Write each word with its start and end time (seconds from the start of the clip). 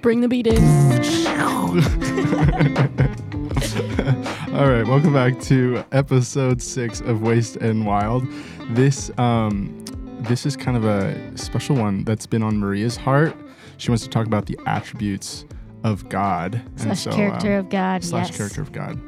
Bring 0.00 0.20
the 0.20 0.28
beat 0.28 0.46
in. 0.46 0.56
All 4.54 4.70
right, 4.70 4.86
welcome 4.86 5.12
back 5.12 5.40
to 5.42 5.84
episode 5.90 6.62
six 6.62 7.00
of 7.00 7.22
Waste 7.22 7.56
and 7.56 7.84
Wild. 7.84 8.24
This 8.70 9.10
um, 9.18 9.84
this 10.20 10.46
is 10.46 10.56
kind 10.56 10.76
of 10.76 10.84
a 10.84 11.36
special 11.36 11.74
one 11.74 12.04
that's 12.04 12.26
been 12.26 12.44
on 12.44 12.58
Maria's 12.58 12.96
heart. 12.96 13.36
She 13.78 13.90
wants 13.90 14.04
to 14.04 14.08
talk 14.08 14.26
about 14.26 14.46
the 14.46 14.56
attributes 14.66 15.44
of 15.86 16.08
God 16.08 16.60
Slash 16.76 17.04
character 17.04 17.54
um, 17.54 17.60
of 17.60 17.70
God. 17.70 18.04
slash 18.04 18.28
yes. 18.28 18.36
character 18.36 18.60
of 18.60 18.72
God. 18.72 19.00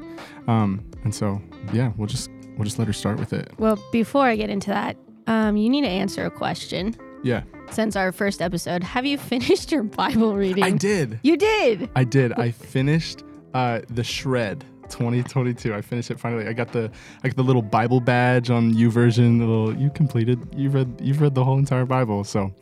Um, 0.46 0.84
and 1.04 1.14
so 1.14 1.42
yeah, 1.72 1.92
we'll 1.96 2.06
just 2.06 2.30
we'll 2.56 2.64
just 2.64 2.78
let 2.78 2.86
her 2.86 2.92
start 2.92 3.18
with 3.18 3.32
it. 3.32 3.52
Well, 3.58 3.82
before 3.92 4.26
I 4.26 4.36
get 4.36 4.48
into 4.48 4.70
that, 4.70 4.96
um, 5.26 5.56
you 5.56 5.68
need 5.68 5.82
to 5.82 5.88
answer 5.88 6.24
a 6.24 6.30
question. 6.30 6.96
Yeah, 7.24 7.42
Since 7.72 7.96
our 7.96 8.12
first 8.12 8.40
episode, 8.40 8.84
have 8.84 9.04
you 9.04 9.18
finished 9.32 9.72
your 9.72 9.82
Bible 9.82 10.36
reading? 10.36 10.62
I 10.62 10.70
did. 10.70 11.18
You 11.24 11.36
did. 11.36 11.90
I 11.96 12.04
did. 12.04 12.32
I 12.34 12.52
finished 12.52 13.24
uh, 13.54 13.80
the 13.90 14.04
shred 14.04 14.64
2022. 14.88 15.74
I 15.74 15.80
finished 15.80 16.12
it 16.12 16.20
finally. 16.20 16.46
I 16.46 16.52
got 16.52 16.72
the 16.72 16.90
like 17.24 17.34
the 17.34 17.42
little 17.42 17.60
Bible 17.60 18.00
badge 18.00 18.50
on 18.50 18.72
YouVersion. 18.72 19.40
The 19.40 19.46
little 19.46 19.76
you 19.76 19.90
completed. 19.90 20.38
You 20.56 20.70
read. 20.70 21.00
You've 21.02 21.20
read 21.20 21.34
the 21.34 21.44
whole 21.44 21.58
entire 21.58 21.84
Bible. 21.84 22.22
So, 22.22 22.54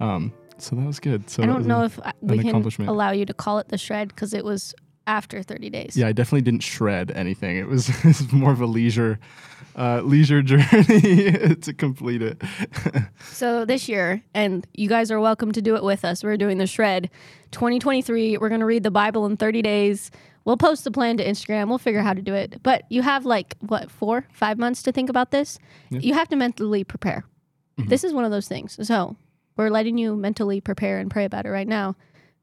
um, 0.00 0.32
so 0.62 0.76
that 0.76 0.86
was 0.86 1.00
good. 1.00 1.28
So 1.30 1.42
I 1.42 1.46
don't 1.46 1.66
know 1.66 1.82
a- 1.82 1.84
if 1.86 1.98
we 2.20 2.38
can 2.38 2.62
allow 2.88 3.10
you 3.10 3.24
to 3.26 3.34
call 3.34 3.58
it 3.58 3.68
the 3.68 3.78
shred 3.78 4.08
because 4.08 4.34
it 4.34 4.44
was 4.44 4.74
after 5.06 5.42
30 5.42 5.70
days. 5.70 5.96
Yeah, 5.96 6.06
I 6.06 6.12
definitely 6.12 6.42
didn't 6.42 6.62
shred 6.62 7.10
anything. 7.10 7.56
It 7.56 7.66
was, 7.66 7.88
it 8.04 8.04
was 8.04 8.32
more 8.32 8.52
of 8.52 8.60
a 8.60 8.66
leisure, 8.66 9.18
uh, 9.76 10.02
leisure 10.02 10.42
journey 10.42 11.54
to 11.60 11.74
complete 11.76 12.22
it. 12.22 12.40
So 13.32 13.64
this 13.64 13.88
year, 13.88 14.22
and 14.34 14.66
you 14.74 14.88
guys 14.88 15.10
are 15.10 15.18
welcome 15.20 15.52
to 15.52 15.62
do 15.62 15.74
it 15.76 15.82
with 15.82 16.04
us. 16.04 16.22
We're 16.22 16.36
doing 16.36 16.58
the 16.58 16.66
shred 16.66 17.10
2023. 17.52 18.38
We're 18.38 18.48
going 18.48 18.60
to 18.60 18.66
read 18.66 18.82
the 18.82 18.90
Bible 18.90 19.26
in 19.26 19.36
30 19.36 19.62
days. 19.62 20.10
We'll 20.44 20.56
post 20.56 20.84
the 20.84 20.90
plan 20.90 21.16
to 21.18 21.24
Instagram. 21.24 21.68
We'll 21.68 21.78
figure 21.78 22.00
out 22.00 22.06
how 22.06 22.14
to 22.14 22.22
do 22.22 22.34
it. 22.34 22.62
But 22.62 22.84
you 22.88 23.02
have 23.02 23.26
like, 23.26 23.56
what, 23.60 23.90
four, 23.90 24.26
five 24.32 24.58
months 24.58 24.82
to 24.84 24.92
think 24.92 25.10
about 25.10 25.30
this? 25.32 25.58
Yeah. 25.90 26.00
You 26.00 26.14
have 26.14 26.28
to 26.28 26.36
mentally 26.36 26.84
prepare. 26.84 27.24
This 27.78 28.04
is 28.04 28.12
one 28.12 28.24
of 28.26 28.30
those 28.30 28.46
things. 28.46 28.78
So 28.86 29.16
we're 29.60 29.70
letting 29.70 29.98
you 29.98 30.16
mentally 30.16 30.60
prepare 30.60 30.98
and 30.98 31.10
pray 31.10 31.24
about 31.24 31.46
it 31.46 31.50
right 31.50 31.68
now 31.68 31.94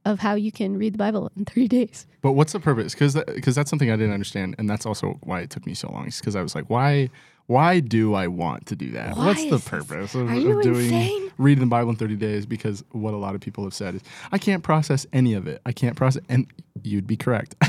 of 0.05 0.19
how 0.19 0.35
you 0.35 0.51
can 0.51 0.77
read 0.77 0.93
the 0.93 0.97
Bible 0.97 1.31
in 1.35 1.45
30 1.45 1.67
days. 1.79 2.07
But 2.21 2.33
what's 2.33 2.53
the 2.53 2.59
purpose? 2.59 2.93
Because 2.93 3.15
because 3.15 3.55
that's 3.55 3.69
something 3.69 3.91
I 3.91 3.95
didn't 3.95 4.13
understand, 4.13 4.55
and 4.57 4.69
that's 4.69 4.85
also 4.85 5.17
why 5.21 5.41
it 5.41 5.49
took 5.49 5.65
me 5.65 5.73
so 5.73 5.89
long. 5.91 6.05
Because 6.05 6.35
I 6.35 6.41
was 6.41 6.55
like, 6.55 6.69
why 6.69 7.09
why 7.47 7.79
do 7.79 8.13
I 8.13 8.27
want 8.27 8.65
to 8.67 8.75
do 8.75 8.91
that? 8.91 9.15
Why 9.15 9.27
what's 9.27 9.45
the 9.45 9.59
purpose 9.59 10.15
of, 10.15 10.29
of 10.29 10.61
doing 10.61 10.85
insane? 10.85 11.31
reading 11.37 11.61
the 11.61 11.69
Bible 11.69 11.89
in 11.89 11.95
thirty 11.95 12.15
days? 12.15 12.45
Because 12.45 12.83
what 12.91 13.13
a 13.13 13.17
lot 13.17 13.35
of 13.35 13.41
people 13.41 13.63
have 13.63 13.73
said 13.73 13.95
is, 13.95 14.01
I 14.31 14.37
can't 14.37 14.63
process 14.63 15.05
any 15.13 15.33
of 15.33 15.47
it. 15.47 15.61
I 15.65 15.71
can't 15.71 15.95
process, 15.95 16.23
and 16.29 16.47
you'd 16.83 17.07
be 17.07 17.17
correct. 17.17 17.55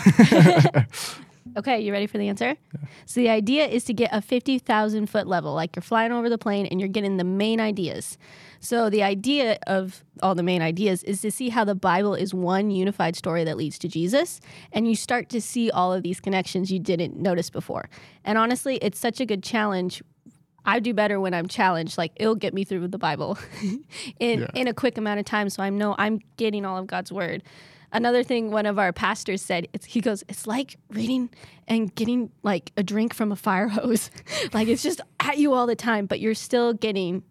Okay, 1.57 1.81
you 1.81 1.93
ready 1.93 2.07
for 2.07 2.19
the 2.19 2.29
answer? 2.29 2.57
So 3.07 3.21
the 3.21 3.29
idea 3.31 3.67
is 3.67 3.85
to 3.85 3.95
get 3.95 4.11
a 4.13 4.21
50,000 4.21 5.07
foot 5.09 5.27
level, 5.27 5.55
like 5.55 5.75
you're 5.75 5.83
flying 5.83 6.13
over 6.13 6.29
the 6.29 6.39
plane 6.39 6.67
and 6.67 6.79
you're 6.81 6.89
getting 6.89 7.17
the 7.17 7.25
main 7.25 7.61
ideas. 7.61 8.19
So 8.61 8.91
the 8.91 9.03
idea 9.03 9.59
of 9.67 10.05
all 10.23 10.35
the 10.35 10.43
main 10.43 10.63
ideas 10.63 11.03
is 11.05 11.21
to 11.23 11.31
see 11.31 11.49
how 11.49 11.65
the 11.65 11.75
Bible 11.75 12.15
is 12.15 12.35
one 12.35 12.71
unified 12.71 13.17
story 13.17 13.45
that 13.45 13.57
leads 13.57 13.79
to 13.81 13.89
Jesus, 13.89 14.41
and 14.73 14.89
you 14.89 14.95
start 14.95 15.29
to 15.31 15.41
see 15.41 15.71
all 15.71 15.93
of 15.93 16.03
these 16.03 16.21
connections 16.21 16.71
you 16.71 16.79
didn't 16.79 17.17
notice 17.17 17.51
before. 17.51 17.89
And 18.25 18.37
honestly, 18.39 18.77
it's 18.77 18.99
such 18.99 19.21
a 19.21 19.27
good 19.27 19.43
challenge. 19.43 20.03
I 20.65 20.81
do 20.81 20.93
better 20.93 21.19
when 21.19 21.35
I'm 21.35 21.47
challenged. 21.49 21.97
Like 21.97 22.13
it'll 22.17 22.35
get 22.35 22.53
me 22.53 22.65
through 22.65 22.89
the 22.89 22.99
Bible 22.99 23.39
in 24.21 24.41
Yeah. 24.41 24.47
in 24.55 24.69
a 24.69 24.75
quick 24.75 24.99
amount 24.99 25.19
of 25.21 25.25
time, 25.27 25.49
so 25.51 25.63
I 25.63 25.71
know 25.71 25.95
I'm 25.99 26.21
getting 26.37 26.65
all 26.67 26.77
of 26.79 26.87
God's 26.87 27.11
word. 27.13 27.43
Another 27.93 28.23
thing 28.23 28.51
one 28.51 28.67
of 28.67 28.79
our 28.79 28.93
pastors 28.93 29.41
said, 29.41 29.67
it's, 29.73 29.87
he 29.87 30.01
goes, 30.01 30.23
it's 30.29 30.47
like 30.47 30.77
reading 30.91 31.31
and 31.67 31.95
getting 31.95 32.31
like 32.43 32.73
a 32.77 32.83
drink 32.83 33.15
from 33.15 33.33
a 33.33 33.37
fire 33.37 33.69
hose. 33.69 34.11
like 34.53 34.69
it's 34.69 34.83
just 34.83 35.01
at 35.21 35.39
you 35.39 35.55
all 35.55 35.67
the 35.67 35.77
time, 35.77 36.07
but 36.07 36.21
you're 36.21 36.35
still 36.35 36.73
getting 36.75 37.23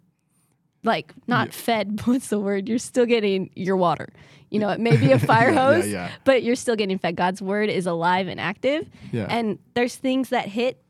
like 0.83 1.13
not 1.27 1.53
fed. 1.53 2.01
What's 2.05 2.29
the 2.29 2.39
word? 2.39 2.67
You're 2.67 2.79
still 2.79 3.05
getting 3.05 3.49
your 3.55 3.77
water. 3.77 4.07
You 4.49 4.59
know, 4.59 4.69
it 4.69 4.79
may 4.79 4.95
be 4.95 5.11
a 5.11 5.19
fire 5.31 5.49
Yeah, 5.49 5.53
yeah, 5.53 5.73
hose, 5.75 5.87
yeah. 5.89 6.11
but 6.23 6.41
you're 6.41 6.55
still 6.55 6.75
getting 6.75 6.97
fed. 6.97 7.15
God's 7.15 7.41
word 7.41 7.69
is 7.69 7.85
alive 7.85 8.27
and 8.27 8.39
active. 8.39 8.87
Yeah. 9.11 9.27
And 9.29 9.59
there's 9.73 9.95
things 9.95 10.29
that 10.29 10.47
hit 10.47 10.81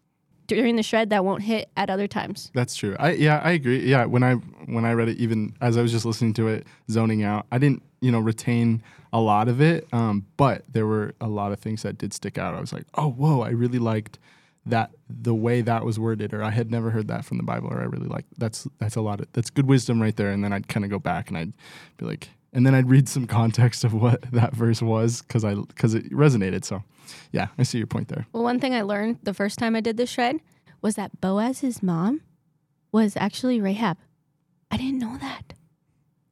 during 0.47 0.75
the 0.75 0.83
shred 0.83 1.09
that 1.09 1.23
won't 1.23 1.43
hit 1.43 1.69
at 1.77 1.89
other 1.89 2.07
times. 2.07 2.51
That's 2.53 2.75
true. 2.75 2.95
I 2.99 3.11
yeah, 3.11 3.41
I 3.43 3.51
agree. 3.51 3.85
Yeah, 3.85 4.05
when 4.05 4.23
I 4.23 4.33
when 4.33 4.85
I 4.85 4.93
read 4.93 5.09
it, 5.09 5.17
even 5.17 5.55
as 5.61 5.77
I 5.77 5.81
was 5.81 5.91
just 5.91 6.05
listening 6.05 6.33
to 6.35 6.47
it, 6.47 6.65
zoning 6.89 7.23
out, 7.23 7.45
I 7.51 7.57
didn't 7.57 7.83
you 8.01 8.11
know 8.11 8.19
retain 8.19 8.81
a 9.13 9.19
lot 9.19 9.47
of 9.47 9.61
it. 9.61 9.87
Um, 9.93 10.25
but 10.37 10.63
there 10.71 10.85
were 10.85 11.13
a 11.21 11.27
lot 11.27 11.51
of 11.51 11.59
things 11.59 11.83
that 11.83 11.97
did 11.97 12.13
stick 12.13 12.37
out. 12.37 12.55
I 12.55 12.59
was 12.59 12.73
like, 12.73 12.85
oh 12.95 13.09
whoa, 13.09 13.41
I 13.41 13.49
really 13.49 13.79
liked 13.79 14.19
that 14.65 14.91
the 15.09 15.33
way 15.33 15.61
that 15.61 15.85
was 15.85 15.99
worded, 15.99 16.33
or 16.33 16.43
I 16.43 16.51
had 16.51 16.71
never 16.71 16.89
heard 16.89 17.07
that 17.07 17.25
from 17.25 17.37
the 17.37 17.43
Bible, 17.43 17.69
or 17.69 17.79
I 17.79 17.85
really 17.85 18.07
like 18.07 18.25
that's 18.37 18.67
that's 18.79 18.95
a 18.95 19.01
lot 19.01 19.19
of 19.19 19.27
that's 19.33 19.49
good 19.49 19.65
wisdom 19.65 20.01
right 20.01 20.15
there. 20.15 20.31
And 20.31 20.43
then 20.43 20.53
I'd 20.53 20.67
kind 20.67 20.83
of 20.83 20.91
go 20.91 20.99
back 20.99 21.29
and 21.29 21.37
I'd 21.37 21.53
be 21.97 22.05
like, 22.05 22.29
and 22.57 22.65
then 22.65 22.73
I'd 22.73 22.89
read 22.89 23.07
some 23.07 23.27
context 23.27 23.83
of 23.83 23.93
what 23.93 24.19
that 24.31 24.53
verse 24.53 24.81
was 24.81 25.21
because 25.21 25.45
I 25.45 25.53
because 25.53 25.93
it 25.93 26.11
resonated. 26.11 26.65
So 26.65 26.83
yeah, 27.31 27.47
I 27.57 27.63
see 27.63 27.77
your 27.77 27.87
point 27.87 28.09
there. 28.09 28.25
Well, 28.33 28.43
one 28.43 28.59
thing 28.59 28.73
I 28.73 28.81
learned 28.81 29.19
the 29.21 29.33
first 29.33 29.59
time 29.59 29.75
I 29.75 29.79
did 29.79 29.95
this 29.95 30.09
shred 30.09 30.39
was 30.81 30.95
that 30.95 31.21
Boaz's 31.21 31.83
mom 31.83 32.21
was 32.91 33.15
actually 33.15 33.61
Rahab. 33.61 33.97
I 34.71 34.77
didn't 34.77 34.97
know 34.97 35.17
that. 35.21 35.53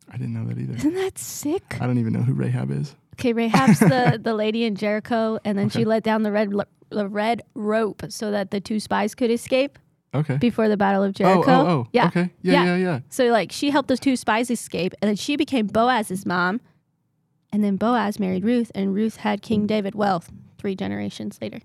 I 0.09 0.17
didn't 0.17 0.33
know 0.33 0.45
that 0.45 0.57
either. 0.57 0.75
Isn't 0.75 0.95
that 0.95 1.19
sick? 1.19 1.77
I 1.79 1.85
don't 1.85 1.99
even 1.99 2.13
know 2.13 2.21
who 2.21 2.33
Rahab 2.33 2.71
is. 2.71 2.95
Okay, 3.13 3.31
Rahab's 3.31 3.79
the, 3.79 4.19
the 4.21 4.33
lady 4.33 4.65
in 4.65 4.75
Jericho, 4.75 5.39
and 5.45 5.57
then 5.57 5.69
she 5.69 5.85
let 5.85 6.03
down 6.03 6.23
the 6.23 6.31
red 6.31 6.51
the 6.89 7.07
red 7.07 7.43
rope 7.53 8.03
so 8.09 8.31
that 8.31 8.51
the 8.51 8.59
two 8.59 8.79
spies 8.79 9.13
could 9.13 9.29
escape 9.29 9.77
Okay. 10.15 10.37
before 10.37 10.67
the 10.69 10.77
Battle 10.77 11.03
of 11.03 11.09
Oh, 11.09 11.13
Jericho. 11.13 11.43
oh, 11.51 11.67
oh. 11.67 11.87
Yeah. 11.93 12.07
Okay. 12.07 12.29
Yeah, 12.41 12.53
Yeah. 12.53 12.65
yeah, 12.65 12.75
yeah. 12.75 12.99
So 13.09 13.25
like 13.27 13.51
she 13.51 13.69
helped 13.69 13.89
those 13.89 13.99
two 13.99 14.15
spies 14.15 14.49
escape, 14.49 14.93
and 15.01 15.09
then 15.09 15.15
she 15.15 15.35
became 15.35 15.67
Boaz's 15.67 16.25
mom, 16.25 16.61
and 17.51 17.63
then 17.63 17.75
Boaz 17.77 18.19
married 18.19 18.43
Ruth, 18.43 18.71
and 18.75 18.93
Ruth 18.93 19.17
had 19.17 19.41
King 19.41 19.61
hmm. 19.61 19.67
David. 19.67 19.95
Well, 19.95 20.23
three 20.57 20.75
generations 20.75 21.37
later. 21.41 21.59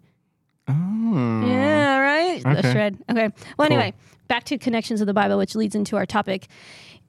Oh. 0.69 1.44
Yeah, 1.47 1.99
right. 1.99 2.43
The 2.43 2.59
Okay. 2.59 2.72
shred. 2.72 2.99
Okay. 3.10 3.28
Well, 3.59 3.66
anyway, 3.66 3.94
back 4.28 4.44
to 4.44 4.59
connections 4.59 5.00
of 5.00 5.06
the 5.06 5.15
Bible, 5.15 5.39
which 5.39 5.55
leads 5.55 5.75
into 5.75 5.97
our 5.97 6.06
topic. 6.06 6.47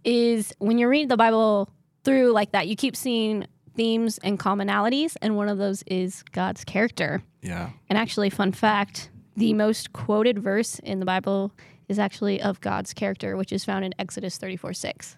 Is 0.03 0.51
when 0.57 0.79
you 0.79 0.87
read 0.87 1.09
the 1.09 1.17
Bible 1.17 1.69
through 2.03 2.31
like 2.31 2.53
that, 2.53 2.67
you 2.67 2.75
keep 2.75 2.95
seeing 2.95 3.45
themes 3.75 4.17
and 4.23 4.39
commonalities, 4.39 5.15
and 5.21 5.35
one 5.37 5.47
of 5.47 5.57
those 5.59 5.83
is 5.83 6.23
God's 6.31 6.63
character. 6.65 7.21
Yeah. 7.43 7.69
And 7.89 7.97
actually, 7.99 8.31
fun 8.31 8.51
fact: 8.51 9.11
the 9.41 9.53
most 9.53 9.91
quoted 9.91 10.37
verse 10.39 10.77
in 10.79 10.99
the 10.99 11.05
Bible 11.05 11.51
is 11.89 11.97
actually 11.97 12.39
of 12.41 12.61
God's 12.61 12.93
character, 12.93 13.35
which 13.35 13.51
is 13.51 13.65
found 13.65 13.83
in 13.83 13.93
Exodus 13.97 14.37
thirty-four 14.37 14.73
six. 14.73 15.17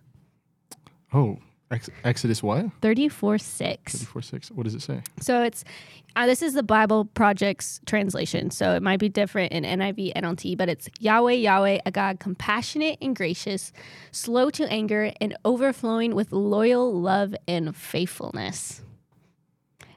Oh, 1.14 1.38
Ex- 1.70 1.90
Exodus 2.04 2.42
what? 2.42 2.66
Thirty-four 2.82 3.38
six. 3.38 3.98
34 3.98 4.22
6. 4.22 4.52
What 4.52 4.64
does 4.64 4.76
it 4.76 4.82
say? 4.82 5.02
So 5.20 5.44
it's 5.44 5.64
uh, 6.16 6.26
this 6.26 6.42
is 6.42 6.54
the 6.54 6.64
Bible 6.64 7.06
Project's 7.06 7.82
translation. 7.86 8.50
So 8.52 8.74
it 8.76 8.82
might 8.82 9.00
be 9.00 9.10
different 9.10 9.52
in 9.52 9.64
NIV, 9.64 10.14
NLT, 10.14 10.58
but 10.58 10.70
it's 10.70 10.88
Yahweh, 11.00 11.34
Yahweh, 11.34 11.80
a 11.86 11.92
God 11.92 12.20
compassionate 12.20 12.98
and 13.02 13.16
gracious, 13.16 13.74
slow 14.12 14.50
to 14.52 14.72
anger, 14.72 15.12
and 15.20 15.36
overflowing 15.44 16.16
with 16.16 16.32
loyal 16.32 16.94
love 16.94 17.36
and 17.48 17.76
faithfulness. 17.76 18.82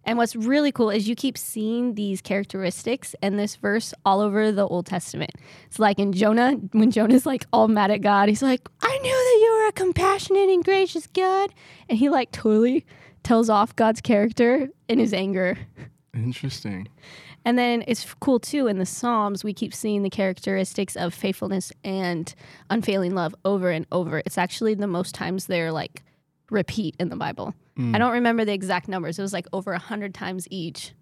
And 0.06 0.16
what's 0.18 0.36
really 0.36 0.70
cool 0.70 0.88
is 0.88 1.08
you 1.08 1.16
keep 1.16 1.36
seeing 1.36 1.94
these 1.94 2.20
characteristics 2.20 3.16
and 3.22 3.38
this 3.38 3.56
verse 3.56 3.92
all 4.04 4.20
over 4.20 4.52
the 4.52 4.66
Old 4.66 4.86
Testament. 4.86 5.32
It's 5.66 5.80
like 5.80 5.98
in 5.98 6.12
Jonah, 6.12 6.52
when 6.70 6.92
Jonah's 6.92 7.26
like 7.26 7.44
all 7.52 7.66
mad 7.66 7.90
at 7.90 8.02
God, 8.02 8.28
he's 8.28 8.42
like, 8.42 8.68
I 8.80 8.98
knew 8.98 9.10
that 9.10 9.40
you 9.42 9.58
were 9.58 9.68
a 9.68 9.72
compassionate 9.72 10.48
and 10.48 10.64
gracious 10.64 11.08
God. 11.08 11.52
And 11.88 11.98
he 11.98 12.08
like 12.08 12.30
totally 12.30 12.86
tells 13.24 13.50
off 13.50 13.74
God's 13.74 14.00
character 14.00 14.68
in 14.88 15.00
his 15.00 15.12
anger. 15.12 15.58
Interesting. 16.14 16.88
And 17.44 17.58
then 17.58 17.82
it's 17.88 18.14
cool 18.20 18.38
too 18.38 18.68
in 18.68 18.78
the 18.78 18.86
Psalms, 18.86 19.42
we 19.42 19.52
keep 19.52 19.74
seeing 19.74 20.04
the 20.04 20.10
characteristics 20.10 20.94
of 20.96 21.14
faithfulness 21.14 21.72
and 21.82 22.32
unfailing 22.70 23.14
love 23.16 23.34
over 23.44 23.70
and 23.70 23.86
over. 23.90 24.22
It's 24.24 24.38
actually 24.38 24.74
the 24.74 24.86
most 24.86 25.16
times 25.16 25.46
they're 25.46 25.72
like 25.72 26.04
repeat 26.50 26.94
in 27.00 27.08
the 27.08 27.16
Bible. 27.16 27.54
Mm. 27.78 27.94
I 27.94 27.98
don't 27.98 28.12
remember 28.12 28.44
the 28.44 28.52
exact 28.54 28.88
numbers. 28.88 29.18
It 29.18 29.22
was 29.22 29.32
like 29.32 29.46
over 29.52 29.72
a 29.72 29.78
hundred 29.78 30.14
times 30.14 30.46
each 30.50 30.92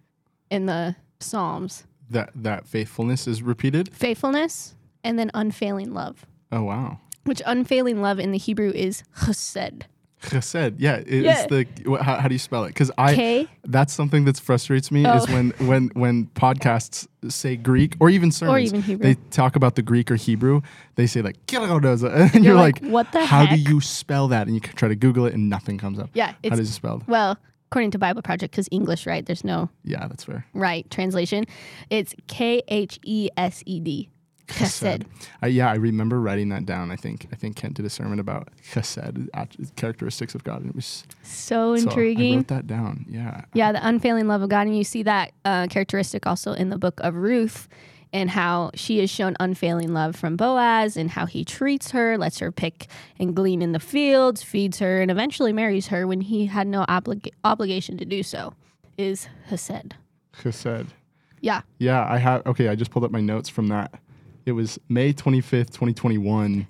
in 0.51 0.67
the 0.67 0.97
Psalms. 1.21 1.85
That 2.11 2.31
that 2.35 2.67
faithfulness 2.67 3.27
is 3.27 3.43
repeated? 3.43 3.93
Faithfulness 3.95 4.75
and 5.03 5.19
then 5.19 5.31
unfailing 5.35 5.93
love, 5.95 6.27
Oh, 6.53 6.63
wow. 6.65 6.99
which 7.25 7.41
unfailing 7.47 8.03
love 8.03 8.19
in 8.19 8.31
the 8.33 8.39
Hebrew 8.39 8.71
is 8.71 9.03
chesed. 9.21 9.83
Chesed. 10.31 10.75
Yeah, 10.79 10.97
it's 11.07 11.09
Yeah. 11.25 11.47
the 11.47 11.97
how, 12.03 12.17
how 12.21 12.29
do 12.29 12.35
you 12.35 12.39
spell 12.39 12.65
it? 12.65 12.69
Because 12.69 12.91
I 12.99 13.15
K. 13.15 13.49
that's 13.65 13.93
something 13.93 14.25
that 14.25 14.39
frustrates 14.39 14.91
me 14.91 15.05
is 15.07 15.27
Oh. 15.29 15.33
when 15.33 15.51
when 15.69 15.91
when 15.95 16.27
podcasts 16.35 17.07
say 17.29 17.57
Greek 17.57 17.97
or 18.01 18.11
even 18.11 18.31
sermons, 18.31 18.71
even 18.73 18.83
Hebrew. 18.83 19.03
they 19.15 19.21
talk 19.31 19.57
about 19.57 19.75
the 19.77 19.83
Greek 19.83 20.11
or 20.11 20.17
Hebrew. 20.17 20.61
They 20.97 21.07
say 21.07 21.23
like 21.23 21.45
"Kiragodoza," 21.47 22.09
and 22.35 22.45
you're, 22.45 22.55
like, 22.55 22.79
what 22.85 23.11
the 23.13 23.25
how 23.25 23.47
heck? 23.47 23.57
do 23.65 23.71
you 23.71 23.81
spell 23.81 24.29
that? 24.29 24.47
And 24.47 24.55
you 24.55 24.61
try 24.61 24.89
to 24.89 24.97
Google 24.97 25.27
it 25.27 25.35
and 25.35 25.49
nothing 25.49 25.79
comes 25.79 25.99
up. 25.99 26.11
Yeah, 26.15 26.33
how 26.43 26.51
does 26.57 26.69
it 26.69 26.73
spelled? 26.73 27.05
well, 27.09 27.39
according 27.71 27.91
to 27.93 27.99
Bible 27.99 28.23
Project, 28.23 28.53
because 28.53 28.69
English, 28.71 29.07
right? 29.07 29.25
There's 29.27 29.43
no 29.45 29.69
Yeah, 29.85 30.07
that's 30.07 30.25
fair. 30.25 30.47
right 30.55 30.89
translation. 30.91 31.45
It's 31.91 32.15
K 32.29 32.63
H 32.69 32.99
E 33.05 33.29
S 33.37 33.63
E 33.67 33.81
D. 33.81 34.09
Chesed. 34.49 35.05
Yeah, 35.47 35.71
I 35.71 35.75
remember 35.75 36.21
writing 36.21 36.51
that 36.51 36.67
down. 36.67 36.91
I 36.91 36.97
think 36.97 37.27
I 37.33 37.37
think 37.37 37.57
Kent 37.57 37.75
did 37.75 37.87
a 37.87 37.91
sermon 37.91 38.19
about 38.19 38.49
chesed, 38.63 39.29
characteristics 39.77 40.35
of 40.35 40.45
God, 40.45 40.61
and 40.61 40.71
it 40.71 40.77
was 40.77 41.05
So 41.23 41.75
so 41.77 41.83
I 41.83 41.85
intriguing. 41.85 42.37
wrote 42.37 42.49
that 42.49 42.67
down. 42.67 43.07
Yeah, 43.09 43.43
Yeah, 43.55 43.73
the 43.73 43.87
unfailing 43.87 44.29
love 44.29 44.43
of 44.43 44.51
God. 44.51 44.67
And 44.67 44.77
you 44.77 44.85
see 44.85 45.03
that 45.05 45.33
uh, 45.45 45.67
characteristic 45.69 46.27
also 46.27 46.53
in 46.53 46.69
the 46.69 46.79
book 46.79 47.01
of 47.01 47.15
Ruth 47.15 47.69
and 48.13 48.31
how 48.31 48.71
she 48.75 49.01
is 49.01 49.11
shown 49.11 49.35
unfailing 49.41 49.93
love 49.93 50.15
from 50.15 50.37
Boaz 50.37 50.97
and 50.97 51.11
how 51.11 51.27
he 51.27 51.45
treats 51.45 51.91
her, 51.91 52.17
lets 52.17 52.39
her 52.39 52.53
pick 52.53 52.87
and 53.19 53.35
glean 53.35 53.61
in 53.61 53.73
the 53.73 53.81
fields, 53.81 54.43
feeds 54.43 54.79
her, 54.79 55.01
and 55.01 55.11
eventually 55.11 55.53
marries 55.53 55.89
her 55.89 56.07
when 56.07 56.21
he 56.21 56.47
had 56.47 56.67
no 56.69 56.85
oblig- 56.89 57.33
obligation 57.45 57.97
to 57.99 58.05
do 58.05 58.23
so, 58.23 58.55
is 58.97 59.27
Hesed. 59.49 59.95
chesed. 60.39 60.89
Yeah. 61.41 61.63
Yeah, 61.79 62.07
I 62.09 62.19
have. 62.19 62.47
Okay, 62.47 62.69
I 62.69 62.75
just 62.77 62.91
pulled 62.91 63.05
up 63.05 63.11
my 63.11 63.21
notes 63.21 63.49
from 63.49 63.67
that. 63.69 63.93
It 64.47 64.53
was 64.53 64.79
May 64.89 65.13
twenty 65.13 65.41
fifth, 65.41 65.73
twenty 65.73 65.95
twenty 65.95 66.19
one. 66.19 66.67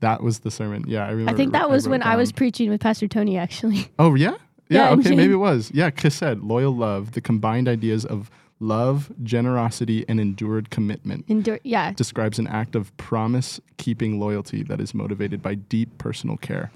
That 0.00 0.22
was 0.22 0.40
the 0.40 0.50
sermon. 0.50 0.84
Yeah, 0.86 1.04
I 1.06 1.10
remember. 1.10 1.32
I 1.32 1.34
think 1.34 1.52
that 1.52 1.68
was 1.68 1.86
wrote 1.86 1.90
when 1.92 2.02
I 2.04 2.14
was 2.16 2.30
preaching 2.30 2.70
with 2.70 2.80
Pastor 2.80 3.08
Tony, 3.08 3.36
actually. 3.36 3.88
Oh 3.98 4.14
yeah, 4.14 4.36
Yeah, 4.68 4.84
yeah. 4.84 4.90
okay, 4.90 5.16
maybe 5.16 5.32
it 5.32 5.36
was. 5.36 5.70
Yeah, 5.74 5.90
chesed, 5.90 6.40
loyal 6.46 6.74
love, 6.74 7.12
the 7.12 7.20
combined 7.20 7.68
ideas 7.68 8.04
of 8.04 8.30
love, 8.60 9.10
generosity, 9.24 10.04
and 10.08 10.20
endured 10.20 10.70
commitment. 10.70 11.24
Endure- 11.28 11.58
yeah. 11.64 11.92
describes 11.92 12.38
an 12.38 12.46
act 12.46 12.76
of 12.76 12.96
promise 12.96 13.60
keeping 13.76 14.20
loyalty 14.20 14.62
that 14.64 14.80
is 14.80 14.94
motivated 14.94 15.42
by 15.42 15.54
deep 15.56 15.98
personal 15.98 16.36
care. 16.36 16.70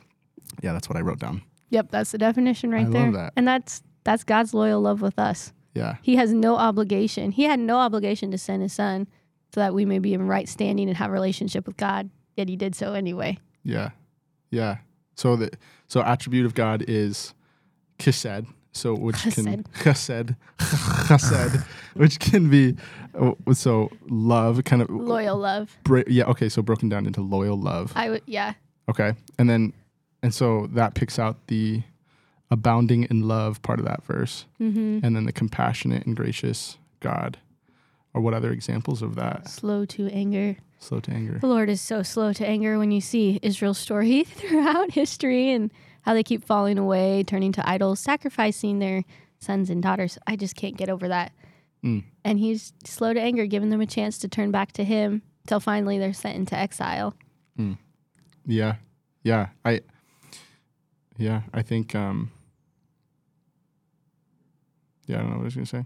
Yeah, 0.63 0.73
that's 0.73 0.89
what 0.89 0.97
I 0.99 1.01
wrote 1.03 1.19
down. 1.21 1.43
Yep, 1.71 1.91
that's 1.93 2.11
the 2.11 2.19
definition 2.19 2.71
right 2.73 2.87
I 2.87 2.91
there. 2.91 3.05
love 3.05 3.13
that. 3.15 3.33
And 3.37 3.47
that's 3.47 3.83
that's 4.05 4.25
God's 4.25 4.53
loyal 4.53 4.81
love 4.81 5.01
with 5.01 5.17
us. 5.19 5.53
Yeah. 5.75 5.97
He 6.03 6.17
has 6.17 6.33
no 6.33 6.57
obligation. 6.57 7.31
He 7.31 7.45
had 7.45 7.61
no 7.61 7.79
obligation 7.79 8.31
to 8.33 8.39
send 8.39 8.63
his 8.63 8.73
son 8.73 9.07
so 9.55 9.61
that 9.61 9.75
we 9.75 9.85
may 9.85 9.99
be 9.99 10.15
in 10.15 10.27
right 10.27 10.49
standing 10.49 10.89
and 10.89 10.97
have 10.97 11.11
a 11.11 11.13
relationship 11.13 11.67
with 11.67 11.77
God. 11.77 12.11
Yet 12.37 12.49
he 12.49 12.57
did 12.57 12.75
so 12.75 12.95
anyway. 12.95 13.39
Yeah. 13.63 13.91
Yeah. 14.51 14.79
So 15.15 15.37
the 15.37 15.51
so 15.89 16.03
attribute 16.03 16.47
of 16.47 16.55
God 16.55 16.85
is 16.89 17.35
chesed. 17.99 18.47
So 18.75 18.95
which 18.95 19.21
can 19.23 19.65
chesed 19.65 20.35
chesed, 20.59 21.67
which 21.95 22.19
can 22.19 22.49
be 22.49 22.75
oh, 23.15 23.37
so 23.53 23.91
love 24.09 24.65
kind 24.65 24.81
of 24.81 24.89
Loyal 24.89 25.37
love. 25.37 25.77
bra- 25.85 26.05
yeah, 26.07 26.25
okay, 26.25 26.49
so 26.49 26.63
broken 26.63 26.89
down 26.89 27.05
into 27.07 27.21
loyal 27.21 27.59
love. 27.59 27.93
I 27.95 28.09
would 28.09 28.23
yeah. 28.27 28.55
Okay. 28.89 29.13
And 29.39 29.51
then 29.51 29.75
and 30.23 30.33
so 30.35 30.69
that 30.73 30.95
picks 30.95 31.19
out 31.19 31.37
the 31.49 31.83
abounding 32.51 33.05
in 33.05 33.29
love 33.29 33.61
part 33.61 33.79
of 33.79 33.85
that 33.85 34.03
verse. 34.05 34.47
Mm-hmm. 34.61 35.05
and 35.05 35.15
then 35.17 35.25
the 35.25 35.33
compassionate 35.33 36.07
and 36.07 36.17
gracious 36.17 36.79
God. 37.01 37.37
Or 38.15 38.21
what 38.21 38.35
other 38.35 38.51
examples 38.53 39.01
of 39.01 39.15
that? 39.15 39.49
Slow 39.49 39.85
to 39.87 40.09
anger. 40.09 40.57
Slow 40.79 41.01
to 41.01 41.11
anger. 41.11 41.39
The 41.39 41.47
Lord 41.47 41.71
is 41.71 41.81
so 41.81 42.03
slow 42.03 42.33
to 42.35 42.47
anger 42.47 42.79
when 42.79 42.91
you 42.91 43.01
see 43.01 43.39
Israel's 43.43 43.79
story 43.79 44.25
throughout 44.25 44.91
history 44.91 45.51
and 45.51 45.71
how 46.03 46.13
they 46.15 46.23
keep 46.23 46.45
falling 46.45 46.79
away, 46.79 47.23
turning 47.25 47.53
to 47.53 47.69
idols, 47.69 48.01
sacrificing 48.01 48.81
their 48.81 49.05
sons 49.39 49.71
and 49.71 49.83
daughters. 49.83 50.19
I 50.27 50.37
just 50.37 50.57
can't 50.57 50.77
get 50.77 50.91
over 50.91 51.09
that. 51.09 51.33
Mm. 51.85 52.05
And 52.25 52.39
he's 52.39 52.73
slow 52.85 53.13
to 53.15 53.21
anger, 53.21 53.47
giving 53.47 53.71
them 53.71 53.81
a 53.81 53.87
chance 53.87 54.19
to 54.19 54.29
turn 54.29 54.51
back 54.51 54.73
to 54.73 54.85
him 54.85 55.23
till 55.47 55.61
finally 55.61 55.99
they're 55.99 56.13
sent 56.13 56.37
into 56.37 56.57
exile. 56.57 57.15
Yeah. 58.47 58.77
Yeah. 59.23 59.49
I 59.65 59.81
Yeah, 61.17 61.43
I 61.55 61.63
think 61.63 61.95
um 61.95 62.31
Yeah, 65.07 65.19
I 65.19 65.21
don't 65.21 65.31
know 65.31 65.37
what 65.37 65.43
I 65.43 65.45
was 65.45 65.55
gonna 65.55 65.67
say. 65.67 65.85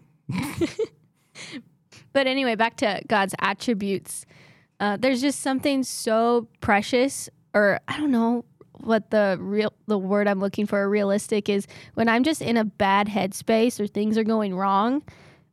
But 2.16 2.26
anyway, 2.26 2.54
back 2.54 2.76
to 2.78 3.02
God's 3.08 3.34
attributes. 3.40 4.24
Uh, 4.80 4.96
there's 4.96 5.20
just 5.20 5.40
something 5.40 5.82
so 5.82 6.48
precious, 6.62 7.28
or 7.52 7.78
I 7.88 7.98
don't 7.98 8.10
know 8.10 8.46
what 8.72 9.10
the 9.10 9.36
real 9.38 9.74
the 9.86 9.98
word 9.98 10.26
I'm 10.26 10.40
looking 10.40 10.64
for, 10.64 10.88
realistic 10.88 11.50
is 11.50 11.66
when 11.92 12.08
I'm 12.08 12.24
just 12.24 12.40
in 12.40 12.56
a 12.56 12.64
bad 12.64 13.06
headspace 13.06 13.78
or 13.78 13.86
things 13.86 14.16
are 14.16 14.24
going 14.24 14.56
wrong. 14.56 15.02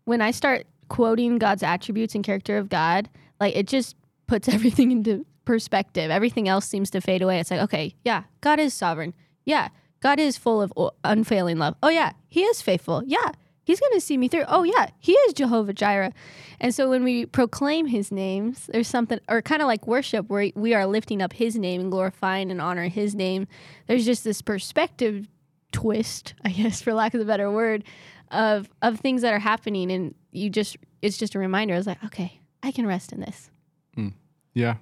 When 0.06 0.21
I 0.21 0.31
start 0.31 0.65
quoting 0.88 1.38
God's 1.38 1.63
attributes 1.63 2.15
and 2.15 2.24
character 2.24 2.57
of 2.57 2.69
God, 2.69 3.10
like 3.42 3.57
it 3.57 3.68
just 3.68 3.98
puts 4.27 4.48
everything 4.56 4.94
into 4.94 5.25
perspective. 5.44 6.12
Everything 6.12 6.48
else 6.48 6.65
seems 6.65 6.89
to 6.92 7.01
fade 7.01 7.21
away. 7.21 7.42
It's 7.42 7.51
like, 7.51 7.60
okay, 7.60 7.94
yeah, 8.06 8.24
God 8.39 8.62
is 8.62 8.74
sovereign. 8.74 9.13
Yeah, 9.44 9.68
God 10.00 10.18
is 10.18 10.38
full 10.38 10.62
of 10.62 10.71
unfailing 11.04 11.57
love. 11.57 11.75
Oh 11.83 11.89
yeah, 11.89 12.13
He 12.30 12.44
is 12.44 12.62
faithful. 12.62 13.04
Yeah, 13.06 13.31
He's 13.63 13.80
going 13.80 13.94
to 13.94 14.01
see 14.01 14.18
me 14.18 14.27
through. 14.27 14.45
Oh, 14.48 14.63
yeah, 14.63 14.88
He 15.00 15.13
is 15.13 15.33
Jehovah 15.33 15.74
Jireh. 15.74 16.13
And 16.60 16.74
so 16.75 16.89
when 16.89 17.04
we 17.04 17.25
proclaim 17.25 17.88
His 17.88 18.12
names, 18.12 18.68
there's 18.71 18.88
something, 18.88 19.19
or 19.30 19.42
kind 19.42 19.62
of 19.62 19.68
like 19.68 19.88
worship, 19.88 20.30
where 20.30 20.50
we 20.56 20.74
are 20.74 20.86
lifting 20.86 21.21
up 21.21 21.33
His 21.33 21.56
name 21.57 21.80
and 21.81 21.92
glorifying 21.92 22.51
and 22.51 22.60
honoring 22.62 22.92
His 22.92 23.15
name. 23.15 23.48
There's 23.88 24.06
just 24.06 24.24
this 24.24 24.42
perspective 24.42 25.27
twist, 25.71 26.33
I 26.45 26.50
guess, 26.50 26.81
for 26.81 26.94
lack 26.94 27.13
of 27.13 27.21
a 27.21 27.25
better 27.25 27.50
word, 27.51 27.83
of 28.31 28.69
of 28.81 29.00
things 29.00 29.21
that 29.21 29.33
are 29.33 29.39
happening, 29.39 29.92
and 29.92 30.13
you 30.31 30.50
just 30.50 30.77
it's 31.01 31.18
just 31.18 31.36
a 31.36 31.39
reminder. 31.39 31.74
I 31.74 31.77
was 31.77 31.88
like, 31.88 32.04
okay, 32.06 32.39
I 32.62 32.71
can 32.71 32.86
rest 32.88 33.12
in 33.13 33.19
this. 33.21 33.50
Hmm. 33.95 34.10
Yeah. 34.54 34.75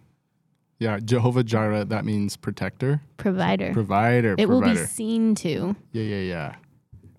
Yeah. 0.80 1.00
Jehovah 1.04 1.44
Jireh, 1.44 1.86
that 1.86 2.06
means 2.06 2.36
protector. 2.38 3.02
Provider. 3.18 3.74
Provider. 3.74 4.36
it 4.38 4.50
will 4.50 4.62
be 4.62 4.76
seen 4.76 5.36
to. 5.36 5.76
yeah, 5.92 6.04
yeah, 6.04 6.22
yeah. 6.22 6.56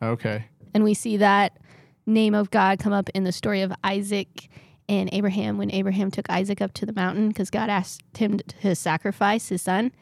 Okay. 0.03 0.47
And 0.75 0.85
we 0.85 0.95
see 0.95 1.17
that 1.19 1.59
name 2.07 2.35
of 2.35 2.51
God 2.51 2.79
come 2.79 2.93
up 2.93 3.09
in 3.11 3.25
the 3.25 3.33
story 3.33 3.63
of 3.63 3.73
Isaac 3.85 4.49
and 4.89 5.09
Abraham 5.13 5.59
when 5.59 5.71
Abraham 5.71 6.11
took 6.11 6.29
Isaac 6.29 6.61
up 6.61 6.73
to 6.75 6.87
the 6.87 6.93
mountain 6.93 7.29
because 7.29 7.51
God 7.51 7.71
asked 7.71 8.03
him 8.17 8.39
to 8.39 8.75
sacrifice 8.75 9.49
his 9.49 9.63
son. 9.63 9.93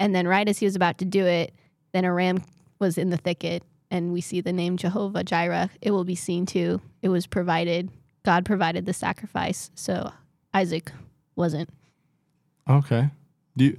And 0.00 0.14
then, 0.14 0.26
right 0.26 0.48
as 0.48 0.58
he 0.58 0.66
was 0.66 0.74
about 0.74 0.98
to 0.98 1.04
do 1.04 1.24
it, 1.24 1.54
then 1.92 2.04
a 2.04 2.12
ram 2.12 2.42
was 2.78 2.98
in 2.98 3.10
the 3.10 3.16
thicket. 3.16 3.62
And 3.90 4.12
we 4.12 4.20
see 4.20 4.40
the 4.40 4.52
name 4.52 4.76
Jehovah 4.76 5.22
Jireh. 5.22 5.70
It 5.80 5.92
will 5.92 6.04
be 6.04 6.16
seen 6.16 6.46
to. 6.46 6.80
It 7.02 7.10
was 7.10 7.26
provided. 7.26 7.90
God 8.24 8.44
provided 8.44 8.86
the 8.86 8.92
sacrifice. 8.92 9.70
So 9.74 10.10
Isaac 10.52 10.90
wasn't. 11.36 11.68
Okay. 12.68 13.10
Do 13.56 13.66
you, 13.66 13.78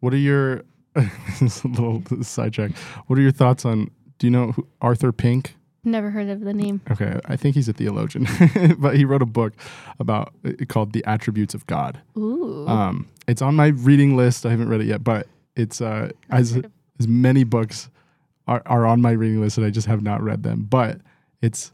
what 0.00 0.14
are 0.14 0.18
your 0.18 0.62
this 1.40 1.42
is 1.42 1.64
a 1.64 1.68
little 1.68 2.02
sidetrack. 2.22 2.72
What 3.06 3.18
are 3.18 3.22
your 3.22 3.32
thoughts 3.32 3.64
on 3.64 3.90
do 4.18 4.26
you 4.26 4.30
know 4.30 4.52
who, 4.52 4.66
Arthur 4.80 5.12
Pink? 5.12 5.54
Never 5.86 6.10
heard 6.10 6.28
of 6.28 6.40
the 6.40 6.52
name. 6.52 6.80
Okay, 6.90 7.20
I 7.26 7.36
think 7.36 7.54
he's 7.54 7.68
a 7.68 7.72
theologian, 7.72 8.26
but 8.78 8.96
he 8.96 9.04
wrote 9.04 9.22
a 9.22 9.26
book 9.26 9.52
about 10.00 10.34
it 10.42 10.68
called 10.68 10.92
The 10.92 11.04
Attributes 11.04 11.54
of 11.54 11.64
God. 11.68 12.00
Ooh. 12.18 12.66
Um, 12.66 13.06
it's 13.28 13.40
on 13.40 13.54
my 13.54 13.68
reading 13.68 14.16
list. 14.16 14.44
I 14.44 14.50
haven't 14.50 14.68
read 14.68 14.80
it 14.80 14.88
yet, 14.88 15.04
but 15.04 15.28
it's 15.54 15.80
uh, 15.80 16.10
as 16.28 16.60
as 16.98 17.06
many 17.06 17.44
books 17.44 17.88
are, 18.48 18.62
are 18.66 18.84
on 18.84 19.00
my 19.00 19.12
reading 19.12 19.40
list, 19.40 19.58
and 19.58 19.66
I 19.66 19.70
just 19.70 19.86
have 19.86 20.02
not 20.02 20.20
read 20.20 20.42
them. 20.42 20.66
But 20.68 21.00
it's 21.40 21.72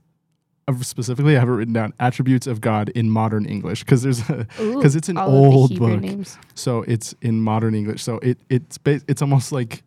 uh, 0.69 0.75
specifically 0.83 1.35
I 1.35 1.41
have 1.41 1.49
it 1.49 1.53
written 1.53 1.73
down 1.73 1.95
attributes 1.99 2.47
of 2.47 2.61
God 2.61 2.91
in 2.91 3.09
modern 3.09 3.47
English 3.47 3.81
because 3.83 4.03
there's 4.03 4.29
a 4.29 4.47
because 4.59 4.95
it's 4.95 5.09
an 5.09 5.17
old 5.17 5.79
book, 5.79 6.01
names. 6.01 6.37
so 6.55 6.83
it's 6.83 7.15
in 7.23 7.41
modern 7.41 7.75
English. 7.75 8.03
So 8.03 8.19
it 8.19 8.37
it's 8.51 8.77
ba- 8.77 9.01
it's 9.09 9.23
almost 9.23 9.53
like 9.53 9.83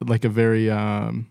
like 0.00 0.24
a 0.24 0.28
very 0.28 0.70
um. 0.70 1.26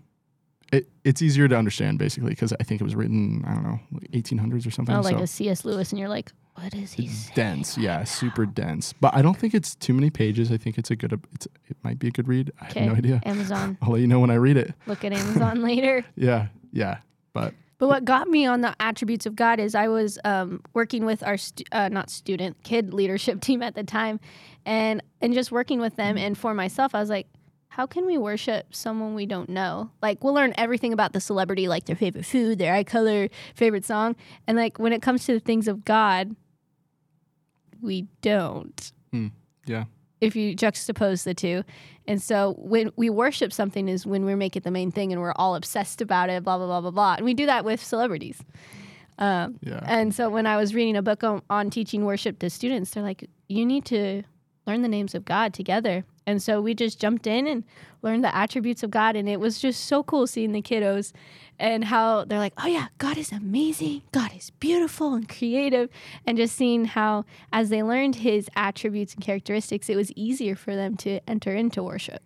It, 0.72 0.88
it's 1.04 1.22
easier 1.22 1.48
to 1.48 1.56
understand 1.58 2.00
basically 2.00 2.30
because 2.30 2.54
I 2.54 2.64
think 2.64 2.80
it 2.80 2.84
was 2.84 2.96
written 2.96 3.44
I 3.46 3.54
don't 3.54 3.64
know 3.64 3.80
like 3.92 4.10
1800s 4.12 4.66
or 4.66 4.72
something. 4.72 4.96
Oh, 4.96 5.02
like 5.02 5.18
so 5.18 5.24
a 5.24 5.28
C.S. 5.28 5.66
Lewis, 5.66 5.92
and 5.92 6.00
you're 6.00 6.10
like, 6.10 6.32
what 6.56 6.74
is 6.74 6.94
he 6.94 7.06
it's 7.06 7.14
saying? 7.14 7.32
dense, 7.36 7.78
yeah, 7.78 8.04
super 8.04 8.46
dense. 8.46 8.94
But 8.94 9.14
I 9.16 9.22
don't 9.22 9.38
think 9.38 9.54
it's 9.54 9.76
too 9.76 9.94
many 9.94 10.10
pages. 10.10 10.52
I 10.52 10.58
think 10.58 10.78
it's 10.78 10.92
a 10.92 10.96
good. 10.96 11.20
It's 11.34 11.48
it 11.68 11.78
might 11.84 12.00
be 12.00 12.08
a 12.08 12.12
good 12.12 12.28
read. 12.28 12.52
I 12.62 12.66
have 12.66 12.76
no 12.78 12.94
idea. 12.94 13.22
Amazon. 13.26 13.78
I'll 13.82 13.92
let 13.92 14.02
you 14.02 14.08
know 14.08 14.20
when 14.20 14.32
I 14.32 14.36
read 14.36 14.58
it. 14.58 14.74
Look 14.86 15.04
at 15.04 15.14
Amazon 15.14 15.62
later. 15.64 16.06
Yeah, 16.16 16.48
yeah. 16.72 17.00
But 17.34 17.54
But 17.78 17.88
what 17.88 18.06
got 18.06 18.28
me 18.28 18.46
on 18.46 18.62
the 18.62 18.76
attributes 18.80 19.26
of 19.26 19.36
God 19.36 19.60
is 19.60 19.76
I 19.76 19.88
was 19.88 20.20
um, 20.24 20.62
working 20.74 21.06
with 21.06 21.24
our 21.24 21.38
stu- 21.38 21.64
uh, 21.72 21.90
not 21.90 22.10
student 22.10 22.62
kid 22.64 22.94
leadership 22.94 23.42
team 23.48 23.62
at 23.64 23.76
the 23.76 23.84
time, 23.84 24.20
and 24.66 25.02
and 25.22 25.34
just 25.34 25.52
working 25.52 25.80
with 25.80 25.96
them 25.96 26.18
and 26.18 26.38
for 26.38 26.54
myself, 26.54 26.94
I 26.96 27.00
was 27.00 27.10
like, 27.10 27.28
how 27.76 27.86
can 27.88 28.06
we 28.06 28.18
worship 28.18 28.76
someone 28.76 29.16
we 29.16 29.26
don't 29.26 29.48
know? 29.48 29.92
Like 30.02 30.24
we'll 30.24 30.34
learn 30.34 30.54
everything 30.58 30.92
about 30.92 31.14
the 31.14 31.22
celebrity, 31.22 31.70
like 31.70 31.86
their 31.86 31.96
favorite 31.96 32.26
food, 32.26 32.60
their 32.60 32.74
eye 32.74 32.84
color, 32.84 33.30
favorite 33.56 33.86
song, 33.86 34.18
and 34.46 34.58
like 34.58 34.78
when 34.78 34.92
it 34.92 35.02
comes 35.02 35.26
to 35.26 35.34
the 35.34 35.40
things 35.40 35.70
of 35.70 35.86
God, 35.86 36.36
we 37.82 38.08
don't. 38.22 38.92
yeah, 39.66 39.86
if 40.20 40.36
you 40.36 40.54
juxtapose 40.56 41.24
the 41.24 41.34
two. 41.34 41.64
And 42.08 42.22
so 42.22 42.56
when 42.58 42.92
we 42.98 43.10
worship 43.10 43.54
something 43.54 43.88
is 43.88 44.06
when 44.06 44.26
we 44.26 44.36
make 44.36 44.56
it 44.58 44.64
the 44.64 44.72
main 44.72 44.92
thing 44.92 45.14
and 45.14 45.22
we're 45.22 45.34
all 45.38 45.56
obsessed 45.56 46.02
about 46.02 46.30
it, 46.30 46.44
blah 46.44 46.58
blah 46.58 46.68
blah 46.68 46.82
blah 46.82 46.92
blah. 46.92 47.14
And 47.16 47.26
we 47.26 47.34
do 47.34 47.46
that 47.46 47.64
with 47.64 47.82
celebrities. 47.82 48.44
Um, 49.18 49.60
Yeah. 49.62 49.80
and 49.86 50.14
so 50.14 50.30
when 50.30 50.46
I 50.46 50.58
was 50.58 50.74
reading 50.76 50.98
a 50.98 51.02
book 51.02 51.24
on, 51.24 51.42
on 51.50 51.70
teaching 51.70 52.04
worship 52.06 52.40
to 52.40 52.50
students, 52.50 52.92
they're 52.92 53.04
like, 53.04 53.30
you 53.48 53.66
need 53.66 53.86
to 53.86 54.24
learn 54.72 54.82
the 54.82 54.88
names 54.88 55.14
of 55.14 55.26
God 55.26 55.54
together. 55.54 56.06
And 56.26 56.42
so 56.42 56.62
we 56.62 56.74
just 56.74 57.00
jumped 57.00 57.28
in 57.28 57.46
and 57.46 57.64
learned 58.02 58.24
the 58.24 58.34
attributes 58.34 58.84
of 58.84 58.92
God. 58.92 59.16
And 59.16 59.28
it 59.28 59.40
was 59.40 59.60
just 59.60 59.86
so 59.86 60.02
cool 60.02 60.28
seeing 60.28 60.54
the 60.54 60.62
kiddos 60.62 61.12
and 61.60 61.84
how 61.84 62.24
they're 62.24 62.40
like, 62.40 62.54
oh, 62.58 62.68
yeah, 62.68 62.88
God 62.98 63.18
is 63.18 63.32
amazing. 63.32 64.04
God 64.12 64.32
is 64.36 64.50
beautiful 64.52 65.14
and 65.14 65.28
creative. 65.28 65.90
And 66.26 66.38
just 66.38 66.56
seeing 66.56 66.86
how, 66.86 67.26
as 67.52 67.70
they 67.70 67.84
learned 67.84 68.16
his 68.16 68.50
attributes 68.56 69.14
and 69.14 69.24
characteristics, 69.24 69.90
it 69.90 69.98
was 69.98 70.12
easier 70.14 70.56
for 70.56 70.76
them 70.76 70.96
to 70.98 71.20
enter 71.30 71.54
into 71.54 71.84
worship. 71.84 72.22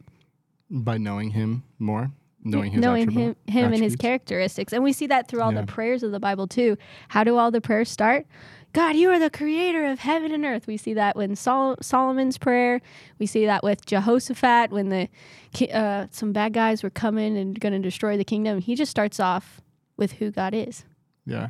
By 0.70 0.98
knowing 0.98 1.32
him 1.32 1.64
more, 1.80 2.12
knowing 2.46 2.72
his 2.72 2.82
knowing 2.82 3.10
him, 3.10 3.36
him 3.48 3.74
and 3.74 3.84
his 3.84 3.96
characteristics. 3.96 4.72
And 4.72 4.84
we 4.84 4.94
see 4.94 5.08
that 5.08 5.28
through 5.28 5.42
all 5.42 5.54
Yeah. 5.54 5.62
the 5.62 5.68
prayers 5.68 6.04
of 6.04 6.12
the 6.12 6.20
Bible 6.20 6.48
too. 6.48 6.78
How 7.10 7.24
do 7.24 7.38
all 7.38 7.52
the 7.52 7.60
prayers 7.62 7.90
start? 7.90 8.26
God, 8.74 8.96
you 8.98 9.10
are 9.10 9.20
the 9.20 9.30
creator 9.30 9.86
of 9.86 10.00
heaven 10.00 10.32
and 10.34 10.44
earth. 10.44 10.68
We 10.68 10.76
see 10.78 10.94
that 10.96 11.16
when 11.16 11.36
Sol- 11.38 11.78
Solomon's 11.82 12.38
prayer. 12.38 12.82
We 13.20 13.26
see 13.26 13.46
that 13.46 13.64
with 13.64 13.86
Jehoshaphat 13.86 14.70
when 14.72 14.90
the 14.90 15.10
uh, 15.74 16.08
some 16.12 16.34
bad 16.34 16.52
guys 16.54 16.84
were 16.84 16.90
coming 16.90 17.38
and 17.38 17.58
going 17.60 17.72
to 17.74 17.80
destroy 17.80 18.18
the 18.18 18.26
kingdom. 18.26 18.60
He 18.60 18.76
just 18.76 18.92
starts 18.92 19.20
off 19.20 19.62
with 19.96 20.14
who 20.14 20.30
God 20.30 20.54
is. 20.54 20.84
Yeah. 21.26 21.50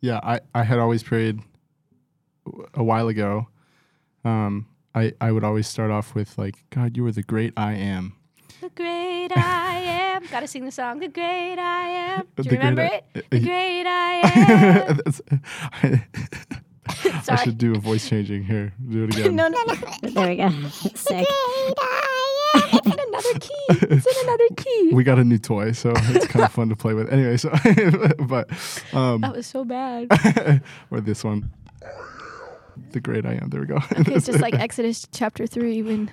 Yeah. 0.00 0.18
I, 0.24 0.40
I 0.54 0.64
had 0.64 0.80
always 0.80 1.04
prayed 1.04 1.38
a 2.74 2.82
while 2.82 3.06
ago. 3.06 3.46
Um, 4.24 4.66
I, 4.94 5.12
I 5.20 5.30
would 5.30 5.44
always 5.44 5.68
start 5.68 5.90
off 5.92 6.14
with 6.16 6.36
like, 6.36 6.64
God, 6.70 6.96
you 6.96 7.06
are 7.06 7.12
the 7.12 7.22
great 7.22 7.52
I 7.56 7.74
am. 7.74 8.16
The 8.64 8.70
great 8.76 9.28
I 9.36 9.74
am. 10.14 10.24
Got 10.30 10.40
to 10.40 10.46
sing 10.48 10.64
the 10.64 10.70
song. 10.72 10.98
The 10.98 11.08
great 11.08 11.58
I 11.58 11.86
am. 11.88 12.20
Do 12.36 12.42
you 12.44 12.48
great 12.48 12.58
remember 12.60 12.82
I- 12.82 13.02
it? 13.14 13.26
The 13.30 13.40
great 13.40 13.86
I 13.86 14.20
am. 14.24 14.96
That's- 14.96 15.20
I, 15.82 16.04
I 17.28 17.36
should 17.44 17.58
do 17.58 17.74
a 17.74 17.78
voice 17.78 18.08
changing 18.08 18.44
here. 18.44 18.72
Do 18.88 19.04
it 19.04 19.14
again. 19.18 19.36
no, 19.36 19.48
no, 19.48 19.62
no. 19.64 19.74
There 20.02 20.28
we 20.28 20.36
go. 20.36 20.48
Sick. 20.94 21.26
It's 22.56 22.86
in 22.86 23.00
another 23.08 23.38
key. 23.38 23.66
It's 23.68 24.06
in 24.06 24.28
another 24.28 24.48
key. 24.56 24.90
We 24.94 25.04
got 25.04 25.18
a 25.18 25.24
new 25.24 25.36
toy, 25.38 25.72
so 25.72 25.92
it's 25.94 26.26
kind 26.28 26.46
of 26.46 26.50
fun 26.52 26.70
to 26.70 26.76
play 26.76 26.94
with. 26.94 27.12
Anyway, 27.12 27.36
so 27.36 27.50
but 28.20 28.48
um, 28.94 29.20
That 29.20 29.34
was 29.36 29.46
so 29.46 29.66
bad. 29.66 30.62
or 30.90 31.02
this 31.02 31.22
one, 31.22 31.50
the 32.92 33.00
great 33.00 33.26
I 33.26 33.34
am. 33.34 33.50
There 33.50 33.60
we 33.60 33.66
go. 33.66 33.80
It's 33.90 34.24
just 34.24 34.40
like 34.40 34.54
Exodus 34.54 35.06
chapter 35.12 35.46
3 35.46 35.82
when 35.82 36.10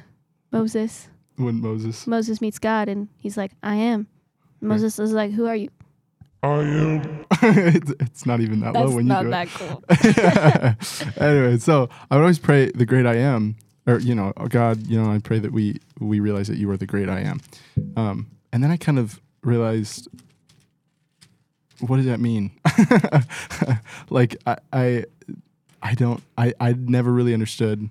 Moses 0.52 1.08
when 1.44 1.62
Moses. 1.62 2.08
Moses 2.08 2.42
meets 2.42 2.60
God 2.60 2.88
and 2.88 3.08
he's 3.18 3.38
like, 3.38 3.52
I 3.64 3.76
am. 3.76 4.08
Moses 4.62 5.00
is 5.00 5.12
like, 5.12 5.32
Who 5.32 5.48
are 5.48 5.56
you? 5.56 5.70
I 6.44 6.60
am 6.62 7.26
It's, 7.44 7.92
it's 8.00 8.26
not 8.26 8.40
even 8.40 8.62
that 8.62 8.74
That's 8.74 8.90
low 8.90 8.96
when 8.96 9.06
you 9.06 9.10
not 9.10 9.30
that 9.30 9.48
cool. 9.50 9.84
anyway, 11.24 11.58
so 11.58 11.90
I 12.10 12.16
would 12.16 12.22
always 12.22 12.40
pray 12.40 12.72
the 12.74 12.86
great 12.86 13.06
I 13.06 13.16
am, 13.16 13.56
or 13.86 14.00
you 14.00 14.16
know, 14.16 14.34
oh 14.38 14.48
God, 14.48 14.88
you 14.88 15.02
know, 15.02 15.12
I 15.12 15.20
pray 15.20 15.40
that 15.40 15.52
we 15.52 15.80
we 16.00 16.20
realize 16.20 16.48
that 16.48 16.58
you 16.58 16.70
are 16.72 16.78
the 16.78 16.88
great 16.88 17.10
I 17.10 17.20
am. 17.22 17.42
Um, 17.96 18.28
and 18.52 18.64
then 18.64 18.72
I 18.72 18.78
kind 18.78 18.98
of 18.98 19.22
realized, 19.44 20.08
what 21.80 21.98
does 21.98 22.06
that 22.06 22.20
mean? 22.20 22.52
like 24.10 24.36
I, 24.46 24.58
I 24.74 25.06
I 25.82 25.94
don't 25.94 26.24
I 26.38 26.54
I 26.60 26.74
never 26.74 27.12
really 27.12 27.34
understood 27.34 27.90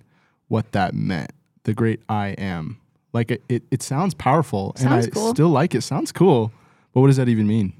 what 0.48 0.72
that 0.72 0.94
meant. 0.94 1.32
The 1.64 1.74
great 1.74 2.00
I 2.08 2.28
am. 2.30 2.80
Like 3.12 3.30
it, 3.30 3.42
it, 3.48 3.62
it 3.70 3.82
sounds 3.82 4.14
powerful, 4.14 4.74
and 4.78 4.88
I 4.88 5.06
cool. 5.08 5.34
still 5.34 5.48
like 5.48 5.74
it. 5.74 5.82
Sounds 5.82 6.12
cool, 6.12 6.52
but 6.92 7.00
what 7.00 7.08
does 7.08 7.16
that 7.16 7.28
even 7.28 7.46
mean? 7.46 7.72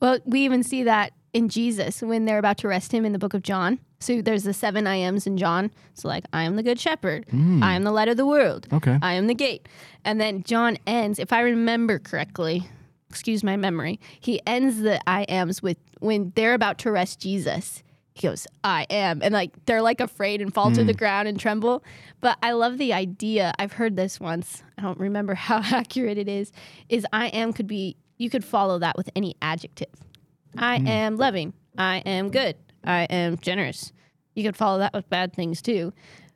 Well, 0.00 0.18
we 0.24 0.40
even 0.40 0.62
see 0.62 0.82
that 0.84 1.12
in 1.32 1.48
Jesus 1.48 2.02
when 2.02 2.24
they're 2.24 2.38
about 2.38 2.58
to 2.58 2.66
arrest 2.66 2.92
him 2.92 3.04
in 3.04 3.12
the 3.12 3.18
book 3.18 3.34
of 3.34 3.42
John. 3.42 3.78
So 4.00 4.20
there's 4.20 4.42
the 4.42 4.52
seven 4.52 4.86
I 4.86 4.96
ams 4.96 5.26
in 5.26 5.38
John. 5.38 5.70
So, 5.94 6.08
like, 6.08 6.24
I 6.32 6.42
am 6.42 6.56
the 6.56 6.62
good 6.62 6.80
shepherd. 6.80 7.24
Hmm. 7.30 7.62
I 7.62 7.74
am 7.74 7.84
the 7.84 7.92
light 7.92 8.08
of 8.08 8.16
the 8.16 8.26
world. 8.26 8.66
Okay. 8.72 8.98
I 9.00 9.12
am 9.14 9.28
the 9.28 9.34
gate. 9.34 9.68
And 10.04 10.20
then 10.20 10.42
John 10.42 10.76
ends, 10.86 11.18
if 11.18 11.32
I 11.32 11.40
remember 11.40 11.98
correctly, 11.98 12.68
excuse 13.08 13.44
my 13.44 13.56
memory, 13.56 14.00
he 14.18 14.40
ends 14.46 14.80
the 14.80 15.00
I 15.08 15.22
ams 15.24 15.62
with 15.62 15.78
when 16.00 16.32
they're 16.34 16.54
about 16.54 16.78
to 16.78 16.88
arrest 16.88 17.20
Jesus. 17.20 17.82
He 18.14 18.26
goes, 18.26 18.46
I 18.62 18.86
am. 18.90 19.20
And 19.22 19.32
like 19.32 19.52
they're 19.64 19.80
like 19.82 20.00
afraid 20.00 20.40
and 20.42 20.52
fall 20.52 20.70
to 20.72 20.84
the 20.84 20.92
ground 20.94 21.28
and 21.28 21.40
tremble. 21.40 21.82
But 22.20 22.36
I 22.42 22.52
love 22.52 22.76
the 22.78 22.92
idea. 22.92 23.52
I've 23.58 23.72
heard 23.72 23.96
this 23.96 24.20
once. 24.20 24.62
I 24.76 24.82
don't 24.82 24.98
remember 25.00 25.34
how 25.48 25.58
accurate 25.62 26.18
it 26.18 26.28
is. 26.28 26.52
Is 26.90 27.06
I 27.12 27.28
am 27.28 27.52
could 27.54 27.66
be, 27.66 27.96
you 28.18 28.28
could 28.28 28.44
follow 28.44 28.78
that 28.80 28.96
with 28.98 29.08
any 29.16 29.34
adjective. 29.40 29.88
I 30.58 30.76
am 30.76 31.16
loving. 31.16 31.54
I 31.78 31.98
am 32.04 32.30
good. 32.30 32.56
I 32.84 33.04
am 33.04 33.38
generous. 33.38 33.92
You 34.34 34.42
could 34.44 34.56
follow 34.56 34.78
that 34.80 34.92
with 34.92 35.08
bad 35.08 35.32
things 35.34 35.62
too. 35.62 35.92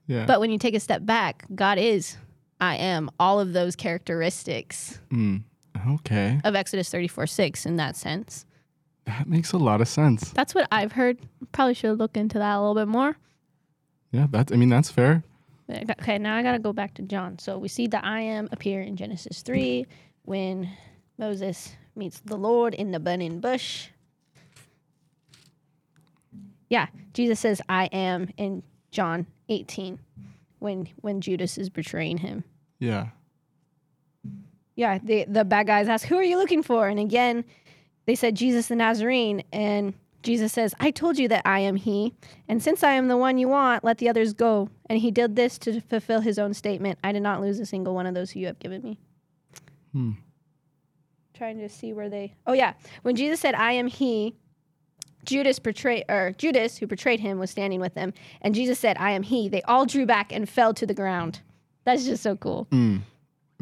Yeah. 0.06 0.24
But 0.24 0.40
when 0.40 0.50
you 0.50 0.58
take 0.58 0.74
a 0.74 0.80
step 0.80 1.04
back, 1.04 1.44
God 1.54 1.76
is, 1.78 2.16
I 2.60 2.76
am, 2.76 3.10
all 3.20 3.38
of 3.40 3.52
those 3.52 3.76
characteristics 3.76 4.98
Mm, 5.12 5.42
okay. 5.90 6.40
of 6.44 6.54
Exodus 6.54 6.88
34 6.90 7.26
6 7.26 7.66
in 7.66 7.76
that 7.76 7.96
sense. 7.96 8.46
That 9.06 9.28
makes 9.28 9.52
a 9.52 9.58
lot 9.58 9.80
of 9.80 9.88
sense. 9.88 10.30
That's 10.30 10.54
what 10.54 10.66
I've 10.72 10.92
heard. 10.92 11.18
Probably 11.52 11.74
should 11.74 11.98
look 11.98 12.16
into 12.16 12.38
that 12.38 12.56
a 12.56 12.58
little 12.58 12.74
bit 12.74 12.88
more. 12.88 13.16
Yeah, 14.10 14.26
that's 14.30 14.52
I 14.52 14.56
mean 14.56 14.68
that's 14.68 14.90
fair. 14.90 15.22
Okay, 15.70 16.18
now 16.18 16.36
I 16.36 16.42
got 16.42 16.52
to 16.52 16.58
go 16.58 16.72
back 16.72 16.94
to 16.94 17.02
John. 17.02 17.38
So 17.38 17.58
we 17.58 17.68
see 17.68 17.86
the 17.86 18.04
I 18.04 18.20
am 18.20 18.48
appear 18.52 18.82
in 18.82 18.96
Genesis 18.96 19.42
3 19.42 19.84
when 20.24 20.70
Moses 21.18 21.74
meets 21.96 22.20
the 22.20 22.36
Lord 22.36 22.74
in 22.74 22.92
the 22.92 23.00
burning 23.00 23.40
bush. 23.40 23.88
Yeah, 26.68 26.86
Jesus 27.14 27.40
says 27.40 27.60
I 27.68 27.86
am 27.86 28.28
in 28.36 28.62
John 28.90 29.26
18 29.48 29.98
when 30.58 30.88
when 31.00 31.20
Judas 31.20 31.58
is 31.58 31.70
betraying 31.70 32.18
him. 32.18 32.44
Yeah. 32.78 33.08
Yeah, 34.74 34.98
the 35.02 35.24
the 35.28 35.44
bad 35.44 35.66
guys 35.68 35.88
ask, 35.88 36.06
"Who 36.06 36.16
are 36.16 36.24
you 36.24 36.36
looking 36.36 36.62
for?" 36.62 36.88
And 36.88 36.98
again, 36.98 37.44
they 38.06 38.14
said 38.14 38.34
Jesus 38.34 38.68
the 38.68 38.76
Nazarene, 38.76 39.42
and 39.52 39.94
Jesus 40.22 40.52
says, 40.52 40.74
"I 40.80 40.90
told 40.90 41.18
you 41.18 41.28
that 41.28 41.42
I 41.44 41.60
am 41.60 41.76
He, 41.76 42.14
and 42.48 42.62
since 42.62 42.82
I 42.82 42.92
am 42.92 43.08
the 43.08 43.16
one 43.16 43.38
you 43.38 43.48
want, 43.48 43.84
let 43.84 43.98
the 43.98 44.08
others 44.08 44.32
go." 44.32 44.70
And 44.88 44.98
He 44.98 45.10
did 45.10 45.36
this 45.36 45.58
to 45.58 45.80
fulfill 45.80 46.20
His 46.20 46.38
own 46.38 46.54
statement: 46.54 46.98
"I 47.04 47.12
did 47.12 47.22
not 47.22 47.40
lose 47.40 47.60
a 47.60 47.66
single 47.66 47.94
one 47.94 48.06
of 48.06 48.14
those 48.14 48.30
who 48.30 48.40
you 48.40 48.46
have 48.46 48.58
given 48.58 48.82
me." 48.82 48.98
Hmm. 49.92 50.12
Trying 51.34 51.58
to 51.58 51.68
see 51.68 51.92
where 51.92 52.08
they. 52.08 52.34
Oh 52.46 52.54
yeah, 52.54 52.72
when 53.02 53.14
Jesus 53.14 53.40
said, 53.40 53.54
"I 53.54 53.72
am 53.72 53.88
He," 53.88 54.34
Judas 55.24 55.58
betrayed, 55.58 56.04
or 56.08 56.32
Judas, 56.38 56.78
who 56.78 56.86
betrayed 56.86 57.20
him, 57.20 57.38
was 57.38 57.50
standing 57.50 57.80
with 57.80 57.94
them, 57.94 58.14
and 58.40 58.54
Jesus 58.54 58.78
said, 58.78 58.96
"I 58.98 59.10
am 59.10 59.22
He." 59.22 59.48
They 59.48 59.62
all 59.62 59.86
drew 59.86 60.06
back 60.06 60.32
and 60.32 60.48
fell 60.48 60.72
to 60.74 60.86
the 60.86 60.94
ground. 60.94 61.40
That's 61.84 62.04
just 62.04 62.22
so 62.22 62.36
cool. 62.36 62.66
Mm. 62.70 63.02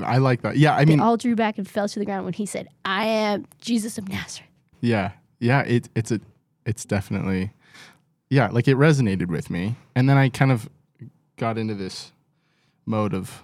I 0.02 0.18
like 0.18 0.42
that. 0.42 0.56
Yeah, 0.56 0.74
I 0.74 0.84
They 0.84 0.92
mean, 0.92 1.00
all 1.00 1.16
drew 1.16 1.36
back 1.36 1.56
and 1.58 1.68
fell 1.68 1.88
to 1.88 1.98
the 1.98 2.04
ground 2.04 2.24
when 2.24 2.34
he 2.34 2.46
said, 2.46 2.68
I 2.84 3.04
am 3.06 3.46
Jesus 3.60 3.96
of 3.98 4.08
Nazareth. 4.08 4.48
yeah, 4.80 5.12
yeah. 5.38 5.60
It, 5.62 5.88
it's 5.94 6.10
a, 6.10 6.20
it's 6.66 6.84
definitely, 6.84 7.52
yeah. 8.30 8.48
Like 8.50 8.66
it 8.68 8.76
resonated 8.76 9.28
with 9.28 9.50
me, 9.50 9.76
and 9.94 10.08
then 10.08 10.16
I 10.16 10.28
kind 10.30 10.50
of 10.50 10.68
got 11.36 11.58
into 11.58 11.74
this 11.74 12.12
mode 12.86 13.14
of, 13.14 13.42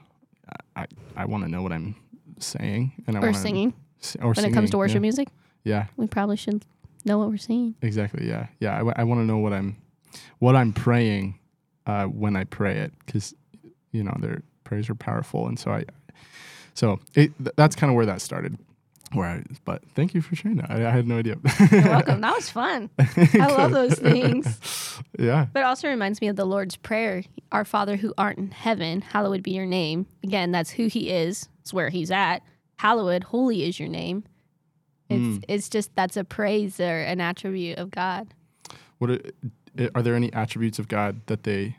I, 0.77 0.87
I 1.17 1.25
want 1.27 1.45
to 1.45 1.51
know 1.51 1.63
what 1.63 1.73
I'm 1.73 1.95
saying, 2.39 2.93
and 3.07 3.17
I 3.17 3.21
Or 3.21 3.23
wanna, 3.27 3.39
singing. 3.39 3.75
or 4.21 4.33
When 4.33 4.45
it 4.45 4.53
comes 4.53 4.71
to 4.71 4.79
worship 4.79 4.95
yeah. 4.97 5.01
music, 5.01 5.29
Yeah, 5.65 5.87
we 5.97 6.07
probably 6.07 6.37
should 6.37 6.65
know 7.05 7.19
what 7.19 7.29
we're 7.31 7.37
singing. 7.37 7.75
exactly. 7.83 8.27
Yeah, 8.29 8.47
yeah. 8.59 8.77
I, 8.97 9.05
want 9.05 9.21
to 9.21 9.25
know 9.25 9.39
what 9.39 9.53
I'm, 9.53 9.77
what 10.41 10.57
I'm 10.57 10.73
praying, 10.73 11.39
uh, 11.87 12.05
when 12.07 12.35
I 12.37 12.45
pray 12.45 12.79
it, 12.79 12.93
because, 13.07 13.35
you 13.93 14.03
know, 14.05 14.17
their 14.21 14.43
prayers 14.65 14.89
are 14.91 14.95
powerful, 14.95 15.47
and 15.47 15.59
so 15.59 15.71
I, 15.73 15.85
so 16.75 17.01
it 17.15 17.33
th- 17.39 17.55
that's 17.57 17.77
kind 17.77 17.91
of 17.91 17.97
where 17.97 18.07
that 18.07 18.21
started. 18.21 18.57
Where 19.13 19.27
I, 19.27 19.43
but 19.65 19.83
thank 19.97 20.15
you 20.15 20.21
for 20.23 20.37
sharing 20.37 20.59
that. 20.59 20.71
I, 20.71 20.87
I 20.87 20.91
had 20.91 21.07
no 21.09 21.19
idea. 21.19 21.37
You're 21.73 21.83
welcome. 21.83 22.21
That 22.21 22.33
was 22.35 22.49
fun. 22.49 22.91
I 22.99 23.47
love 23.49 23.73
those 23.73 23.95
things. 23.99 25.01
yeah. 25.19 25.47
But 25.53 25.61
it 25.61 25.65
also 25.65 25.89
reminds 25.89 26.21
me 26.21 26.29
of 26.29 26.37
the 26.37 26.45
Lord's 26.45 26.77
Prayer 26.77 27.25
Our 27.51 27.65
Father 27.65 27.97
who 27.97 28.15
art 28.17 28.39
in 28.39 28.53
heaven, 28.53 29.01
hallowed 29.01 29.43
be 29.43 29.51
your 29.51 29.67
name. 29.67 30.07
Again, 30.23 30.53
that's 30.53 30.71
who 30.71 30.87
he 30.87 31.11
is, 31.11 31.49
it's 31.61 31.73
where 31.75 31.89
he's 31.89 32.13
at. 32.13 32.43
Hallowed, 32.77 33.25
holy 33.25 33.65
is 33.65 33.81
your 33.81 33.89
name. 33.89 34.23
It's, 35.09 35.21
Mm. 35.39 35.45
it's 35.49 35.69
just 35.69 35.91
that's 35.97 36.17
a 36.17 36.23
praise 36.23 36.79
or 36.79 37.01
an 37.01 37.21
attribute 37.21 37.79
of 37.79 37.91
God. 37.91 38.29
What 38.99 39.11
are, 39.11 39.21
are 39.97 40.03
there 40.03 40.15
any 40.15 40.33
attributes 40.33 40.79
of 40.79 40.87
God 40.87 41.21
that 41.27 41.43
they 41.43 41.75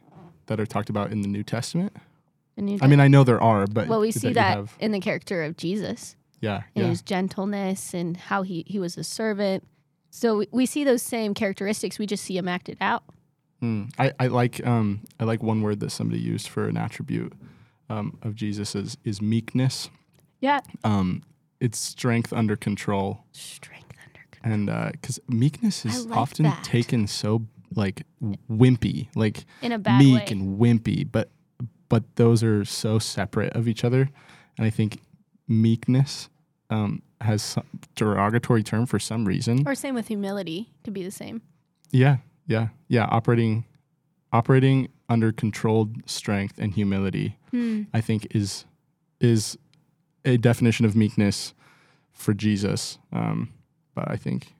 that 0.47 0.59
are 0.59 0.65
talked 0.65 0.89
about 0.89 1.11
in 1.13 1.21
the 1.21 1.29
New 1.29 1.43
Testament? 1.43 1.95
And 2.57 2.69
you 2.69 2.77
I 2.81 2.87
mean, 2.87 2.99
I 2.99 3.07
know 3.07 3.23
there 3.23 3.41
are, 3.41 3.65
but 3.67 3.87
well, 3.87 3.99
we 4.01 4.11
see 4.11 4.33
that 4.33 4.57
have- 4.57 4.75
in 4.79 4.91
the 4.91 4.99
character 4.99 5.43
of 5.43 5.57
Jesus. 5.57 6.15
yeah, 6.41 6.63
and 6.75 6.83
yeah, 6.85 6.89
his 6.89 7.01
gentleness 7.01 7.93
and 7.93 8.17
how 8.17 8.41
he, 8.43 8.63
he 8.67 8.77
was 8.79 8.97
a 8.97 9.03
servant. 9.03 9.65
So 10.09 10.39
we, 10.39 10.47
we 10.51 10.65
see 10.65 10.83
those 10.83 11.01
same 11.01 11.33
characteristics. 11.33 11.97
We 11.97 12.05
just 12.05 12.23
see 12.25 12.35
him 12.37 12.47
acted 12.49 12.77
out. 12.81 13.03
Mm. 13.63 13.91
I, 13.99 14.11
I 14.19 14.27
like 14.27 14.65
um 14.65 15.01
I 15.19 15.23
like 15.23 15.41
one 15.43 15.61
word 15.61 15.79
that 15.81 15.91
somebody 15.91 16.19
used 16.19 16.47
for 16.49 16.67
an 16.67 16.77
attribute. 16.77 17.33
um, 17.89 18.17
of 18.21 18.35
Jesus 18.35 18.75
is 18.75 18.97
is 19.03 19.21
meekness. 19.21 19.89
Yeah. 20.41 20.59
Um, 20.83 21.21
it's 21.59 21.77
strength 21.77 22.33
under 22.33 22.55
control, 22.55 23.23
Strength 23.33 23.93
under 24.07 24.25
control. 24.31 24.53
and 24.81 24.91
because 24.93 25.19
meekness 25.27 25.85
is 25.85 26.07
like 26.07 26.17
often 26.17 26.43
that. 26.45 26.63
taken 26.63 27.05
so 27.07 27.45
like 27.75 28.03
wimpy, 28.49 29.07
like 29.15 29.45
In 29.61 29.71
a 29.71 29.77
bad 29.79 29.99
meek 29.99 30.15
way. 30.25 30.27
and 30.31 30.59
wimpy, 30.59 31.07
but 31.09 31.29
but 31.91 32.03
those 32.15 32.41
are 32.41 32.63
so 32.65 32.99
separate 32.99 33.51
of 33.53 33.67
each 33.67 33.83
other, 33.83 34.09
and 34.57 34.65
I 34.65 34.69
think 34.69 35.01
meekness 35.47 36.29
um, 36.69 37.01
has 37.19 37.41
some 37.41 37.65
derogatory 37.95 38.63
term 38.63 38.85
for 38.85 38.97
some 38.99 39.25
reason. 39.25 39.67
or 39.67 39.75
same 39.75 39.93
with 39.93 40.07
humility. 40.07 40.69
Could 40.85 40.93
be 40.93 41.03
the 41.03 41.11
same. 41.11 41.41
Yeah, 41.91 42.17
yeah, 42.47 42.69
yeah. 42.87 43.05
Operating, 43.11 43.65
operating 44.31 44.87
under 45.09 45.33
controlled 45.33 45.97
strength 46.09 46.55
and 46.57 46.73
humility, 46.73 47.35
Hmm. 47.51 47.83
I 47.93 47.99
think 48.01 48.27
is 48.33 48.65
is 49.19 49.57
a 50.23 50.37
definition 50.37 50.85
of 50.85 50.95
meekness 50.95 51.53
for 52.13 52.33
Jesus. 52.33 52.97
Um, 53.11 53.49
but 53.93 54.09
I 54.09 54.15
think 54.15 54.55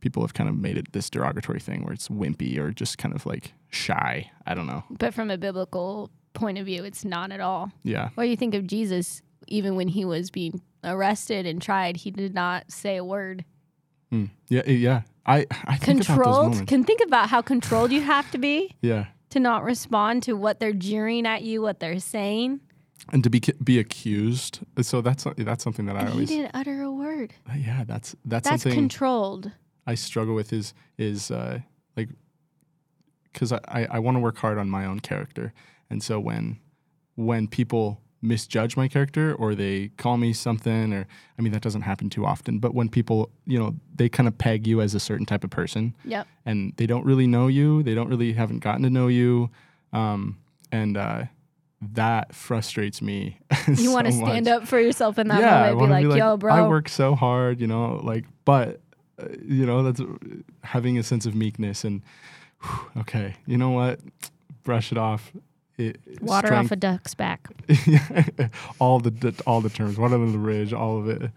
people 0.00 0.22
have 0.22 0.32
kind 0.34 0.48
of 0.48 0.56
made 0.56 0.78
it 0.78 0.92
this 0.92 1.10
derogatory 1.10 1.58
thing 1.60 1.82
where 1.82 1.92
it's 1.92 2.08
wimpy 2.08 2.56
or 2.58 2.70
just 2.70 2.96
kind 2.96 3.14
of 3.14 3.26
like 3.26 3.52
shy. 3.70 4.30
I 4.46 4.54
don't 4.54 4.66
know. 4.68 4.84
But 4.88 5.12
from 5.12 5.30
a 5.30 5.36
biblical 5.36 6.10
point 6.34 6.58
of 6.58 6.66
view, 6.66 6.84
it's 6.84 7.04
not 7.04 7.32
at 7.32 7.40
all. 7.40 7.70
Yeah, 7.82 8.10
What 8.14 8.24
do 8.24 8.30
you 8.30 8.36
think 8.36 8.54
of 8.54 8.66
Jesus? 8.66 9.22
Even 9.48 9.74
when 9.76 9.88
he 9.88 10.04
was 10.04 10.30
being 10.30 10.60
arrested 10.84 11.44
and 11.46 11.60
tried, 11.60 11.96
he 11.98 12.10
did 12.10 12.34
not 12.34 12.70
say 12.70 12.96
a 12.96 13.04
word. 13.04 13.44
Hmm. 14.10 14.26
yeah, 14.48 14.62
yeah. 14.68 15.02
I 15.26 15.46
I 15.66 15.76
think 15.76 16.04
Controlled. 16.06 16.66
Can 16.66 16.84
think 16.84 17.00
about 17.06 17.28
how 17.28 17.42
controlled 17.42 17.92
you 17.92 18.00
have 18.00 18.30
to 18.32 18.38
be 18.38 18.74
yeah, 18.80 19.06
to 19.30 19.38
not 19.40 19.62
respond 19.64 20.22
to 20.24 20.32
what 20.34 20.58
they're 20.60 20.72
jeering 20.72 21.26
at 21.26 21.42
you, 21.42 21.60
what 21.62 21.78
they're 21.80 22.00
saying. 22.00 22.60
and 23.12 23.22
to 23.24 23.30
be 23.30 23.40
be 23.62 23.78
accused. 23.78 24.60
So 24.82 25.00
that's 25.00 25.26
that's 25.36 25.62
something 25.62 25.86
that 25.86 25.96
I 25.96 26.00
And 26.00 26.08
he 26.08 26.12
always. 26.14 26.28
didn't 26.28 26.50
utter 26.54 26.82
a 26.82 26.90
word. 26.90 27.34
Yeah, 27.56 27.84
that's 27.86 28.16
that's, 28.24 28.48
That's 28.48 28.62
something. 28.62 28.78
controlled. 28.78 29.52
I 29.86 29.94
struggle 29.94 30.34
with 30.34 30.52
is 30.52 30.74
is 30.98 31.30
uh, 31.30 31.60
like 31.96 32.08
because 33.32 33.52
I, 33.52 33.60
I, 33.68 33.84
I 33.92 33.98
want 34.00 34.16
to 34.16 34.20
work 34.20 34.38
hard 34.38 34.58
on 34.58 34.68
my 34.70 34.84
own 34.86 35.00
character, 35.00 35.52
and 35.90 36.02
so 36.02 36.18
when 36.20 36.58
when 37.16 37.48
people 37.48 38.00
misjudge 38.22 38.76
my 38.76 38.86
character 38.86 39.34
or 39.34 39.54
they 39.54 39.88
call 39.96 40.18
me 40.18 40.32
something 40.32 40.92
or 40.92 41.06
I 41.38 41.42
mean 41.42 41.52
that 41.52 41.62
doesn't 41.62 41.82
happen 41.82 42.10
too 42.10 42.26
often, 42.26 42.58
but 42.58 42.74
when 42.74 42.88
people 42.88 43.30
you 43.46 43.58
know 43.58 43.74
they 43.94 44.08
kind 44.08 44.28
of 44.28 44.36
peg 44.38 44.66
you 44.66 44.80
as 44.80 44.94
a 44.94 45.00
certain 45.00 45.26
type 45.26 45.42
of 45.44 45.50
person 45.50 45.94
Yep. 46.04 46.26
and 46.46 46.74
they 46.76 46.86
don't 46.86 47.04
really 47.04 47.26
know 47.26 47.48
you, 47.48 47.82
they 47.82 47.94
don't 47.94 48.08
really 48.08 48.32
haven't 48.34 48.58
gotten 48.60 48.82
to 48.82 48.90
know 48.90 49.08
you, 49.08 49.50
um, 49.92 50.38
and 50.70 50.96
uh, 50.96 51.24
that 51.80 52.34
frustrates 52.34 53.00
me. 53.00 53.38
You 53.76 53.92
want 53.92 54.06
to 54.06 54.12
stand 54.12 54.48
up 54.48 54.66
for 54.66 54.78
yourself 54.80 55.18
in 55.18 55.28
that 55.28 55.40
yeah, 55.40 55.62
I 55.62 55.72
moment. 55.72 55.78
Be 55.78 55.90
wanna 55.92 56.08
like, 56.08 56.18
yo, 56.18 56.36
bro. 56.36 56.52
I 56.54 56.68
work 56.68 56.88
so 56.88 57.14
hard, 57.14 57.60
you 57.60 57.66
know, 57.66 58.00
like, 58.02 58.24
but, 58.44 58.80
uh, 59.18 59.26
you 59.42 59.64
know, 59.64 59.82
that's 59.82 60.00
uh, 60.00 60.06
having 60.64 60.98
a 60.98 61.02
sense 61.02 61.24
of 61.24 61.34
meekness 61.34 61.84
and, 61.84 62.02
whew, 62.62 62.90
okay, 63.02 63.36
you 63.46 63.56
know 63.56 63.70
what? 63.70 64.00
Brush 64.64 64.90
it 64.92 64.98
off. 64.98 65.32
It, 65.80 66.00
Water 66.22 66.52
off 66.54 66.70
a 66.70 66.76
duck's 66.76 67.14
back. 67.14 67.48
all 68.78 69.00
the, 69.00 69.34
all 69.46 69.60
the 69.60 69.70
terms, 69.70 69.96
water 69.98 70.14
under 70.16 70.30
the 70.32 70.38
ridge, 70.38 70.72
all 70.72 70.98
of 70.98 71.08
it. 71.08 71.30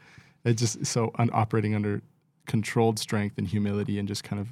It's 0.45 0.59
just 0.61 0.85
so 0.85 1.11
un- 1.15 1.29
operating 1.33 1.73
under 1.75 2.01
controlled 2.45 2.99
strength 2.99 3.37
and 3.37 3.47
humility, 3.47 3.97
and 3.97 4.07
just 4.07 4.23
kind 4.23 4.39
of 4.41 4.49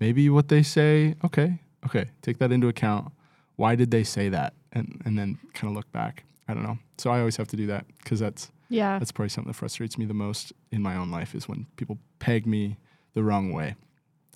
maybe 0.00 0.30
what 0.30 0.48
they 0.48 0.62
say. 0.62 1.14
Okay, 1.24 1.58
okay, 1.86 2.06
take 2.22 2.38
that 2.38 2.50
into 2.52 2.68
account. 2.68 3.12
Why 3.56 3.74
did 3.74 3.90
they 3.90 4.04
say 4.04 4.28
that? 4.30 4.54
And 4.72 5.02
and 5.04 5.18
then 5.18 5.38
kind 5.52 5.70
of 5.70 5.76
look 5.76 5.90
back. 5.92 6.24
I 6.48 6.54
don't 6.54 6.62
know. 6.62 6.78
So 6.96 7.10
I 7.10 7.18
always 7.18 7.36
have 7.36 7.48
to 7.48 7.56
do 7.56 7.66
that 7.66 7.84
because 8.02 8.20
that's 8.20 8.50
Yeah. 8.70 8.98
that's 8.98 9.12
probably 9.12 9.28
something 9.28 9.50
that 9.52 9.58
frustrates 9.58 9.98
me 9.98 10.06
the 10.06 10.14
most 10.14 10.52
in 10.72 10.80
my 10.80 10.96
own 10.96 11.10
life 11.10 11.34
is 11.34 11.46
when 11.46 11.66
people 11.76 11.98
peg 12.18 12.46
me 12.46 12.78
the 13.12 13.22
wrong 13.22 13.52
way. 13.52 13.74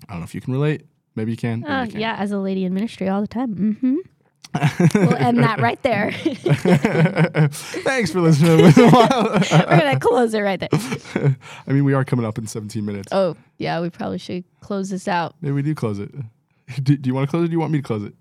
I 0.09 0.13
don't 0.13 0.21
know 0.21 0.25
if 0.25 0.35
you 0.35 0.43
can 0.43 0.53
relate. 0.53 0.83
Maybe 1.15 1.31
you 1.31 1.37
can. 1.37 1.65
Uh, 1.65 1.87
yeah, 1.91 2.17
as 2.19 2.33
a 2.33 2.39
lady 2.39 2.65
in 2.65 2.73
ministry 2.75 3.09
all 3.09 3.21
the 3.23 3.27
time. 3.29 3.55
Mm-hmm. 3.55 3.97
We'll 4.95 5.15
end 5.15 5.39
that 5.39 5.61
right 5.61 5.83
there. 5.83 6.13
Thanks 7.83 8.11
for 8.13 8.21
listening. 8.21 8.59
We're 8.77 9.41
gonna 9.41 9.99
close 9.99 10.35
it 10.35 10.41
right 10.41 10.61
there. 10.61 10.69
I 11.67 11.73
mean, 11.73 11.85
we 11.85 11.95
are 11.95 12.05
coming 12.05 12.27
up 12.27 12.39
in 12.39 12.47
17 12.47 12.85
minutes. 12.85 13.09
Oh, 13.13 13.37
yeah, 13.59 13.81
we 13.81 13.91
probably 13.91 14.19
should 14.19 14.45
close 14.61 14.91
this 14.91 15.09
out. 15.09 15.35
Maybe 15.41 15.53
we 15.53 15.63
do 15.63 15.75
close 15.75 15.99
it. 15.99 16.11
Do, 16.83 16.97
do 16.97 17.09
you 17.09 17.15
want 17.15 17.27
to 17.27 17.31
close 17.31 17.43
it? 17.43 17.47
Or 17.47 17.49
do 17.49 17.53
you 17.53 17.61
want 17.61 17.73
me 17.73 17.79
to 17.79 17.85
close 17.85 18.03
it? 18.03 18.15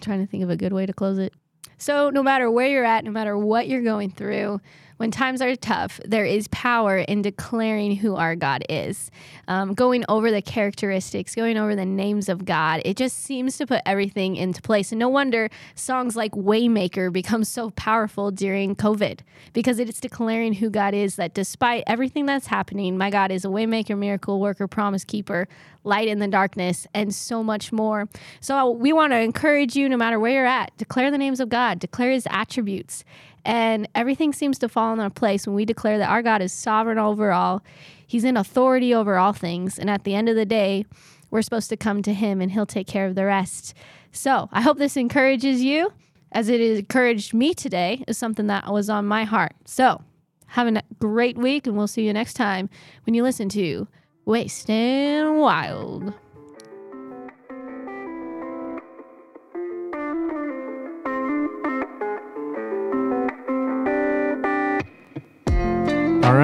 trying 0.00 0.24
to 0.24 0.30
think 0.30 0.42
of 0.42 0.50
a 0.50 0.56
good 0.56 0.72
way 0.72 0.84
to 0.86 0.92
close 0.92 1.18
it. 1.18 1.32
So, 1.78 2.10
no 2.10 2.22
matter 2.22 2.50
where 2.50 2.68
you're 2.68 2.84
at, 2.84 3.04
no 3.04 3.10
matter 3.10 3.36
what 3.36 3.68
you're 3.68 3.82
going 3.82 4.10
through, 4.10 4.60
when 4.96 5.10
times 5.10 5.42
are 5.42 5.54
tough, 5.56 6.00
there 6.04 6.24
is 6.24 6.48
power 6.48 6.98
in 6.98 7.22
declaring 7.22 7.96
who 7.96 8.16
our 8.16 8.34
God 8.34 8.64
is. 8.68 9.10
Um, 9.48 9.74
going 9.74 10.04
over 10.08 10.30
the 10.30 10.42
characteristics, 10.42 11.34
going 11.34 11.56
over 11.56 11.76
the 11.76 11.84
names 11.84 12.28
of 12.28 12.44
God, 12.44 12.80
it 12.84 12.96
just 12.96 13.18
seems 13.18 13.58
to 13.58 13.66
put 13.66 13.82
everything 13.84 14.36
into 14.36 14.62
place. 14.62 14.92
And 14.92 14.98
no 14.98 15.08
wonder 15.08 15.50
songs 15.74 16.16
like 16.16 16.32
Waymaker 16.32 17.12
become 17.12 17.44
so 17.44 17.70
powerful 17.70 18.30
during 18.30 18.74
COVID 18.74 19.20
because 19.52 19.78
it's 19.78 20.00
declaring 20.00 20.54
who 20.54 20.70
God 20.70 20.94
is 20.94 21.16
that 21.16 21.34
despite 21.34 21.84
everything 21.86 22.26
that's 22.26 22.46
happening, 22.46 22.96
my 22.96 23.10
God 23.10 23.30
is 23.30 23.44
a 23.44 23.48
waymaker, 23.48 23.96
miracle 23.98 24.40
worker, 24.40 24.66
promise 24.66 25.04
keeper, 25.04 25.46
light 25.84 26.08
in 26.08 26.18
the 26.18 26.28
darkness, 26.28 26.86
and 26.94 27.14
so 27.14 27.42
much 27.42 27.72
more. 27.72 28.08
So 28.40 28.70
we 28.70 28.92
want 28.92 29.12
to 29.12 29.18
encourage 29.18 29.76
you, 29.76 29.88
no 29.88 29.96
matter 29.96 30.18
where 30.18 30.32
you're 30.32 30.46
at, 30.46 30.76
declare 30.76 31.10
the 31.10 31.18
names 31.18 31.40
of 31.40 31.48
God, 31.48 31.78
declare 31.78 32.10
his 32.10 32.26
attributes. 32.30 33.04
And 33.46 33.88
everything 33.94 34.32
seems 34.32 34.58
to 34.58 34.68
fall 34.68 34.92
in 34.92 34.98
our 34.98 35.08
place 35.08 35.46
when 35.46 35.54
we 35.54 35.64
declare 35.64 35.98
that 35.98 36.10
our 36.10 36.20
God 36.20 36.42
is 36.42 36.52
sovereign 36.52 36.98
over 36.98 37.30
all. 37.30 37.62
He's 38.04 38.24
in 38.24 38.36
authority 38.36 38.92
over 38.92 39.16
all 39.16 39.32
things. 39.32 39.78
And 39.78 39.88
at 39.88 40.02
the 40.02 40.16
end 40.16 40.28
of 40.28 40.34
the 40.34 40.44
day, 40.44 40.84
we're 41.30 41.42
supposed 41.42 41.68
to 41.70 41.76
come 41.76 42.02
to 42.02 42.12
him 42.12 42.40
and 42.40 42.50
he'll 42.50 42.66
take 42.66 42.88
care 42.88 43.06
of 43.06 43.14
the 43.14 43.24
rest. 43.24 43.72
So 44.10 44.48
I 44.52 44.62
hope 44.62 44.78
this 44.78 44.96
encourages 44.96 45.62
you 45.62 45.92
as 46.32 46.48
it 46.48 46.60
encouraged 46.60 47.32
me 47.32 47.54
today, 47.54 48.04
is 48.08 48.18
something 48.18 48.48
that 48.48 48.70
was 48.70 48.90
on 48.90 49.06
my 49.06 49.24
heart. 49.24 49.54
So 49.64 50.02
have 50.48 50.66
a 50.66 50.82
great 50.98 51.38
week, 51.38 51.66
and 51.66 51.76
we'll 51.76 51.86
see 51.86 52.04
you 52.04 52.12
next 52.12 52.34
time 52.34 52.68
when 53.04 53.14
you 53.14 53.22
listen 53.22 53.48
to 53.50 53.86
Waste 54.24 54.68
and 54.68 55.38
Wild. 55.38 56.12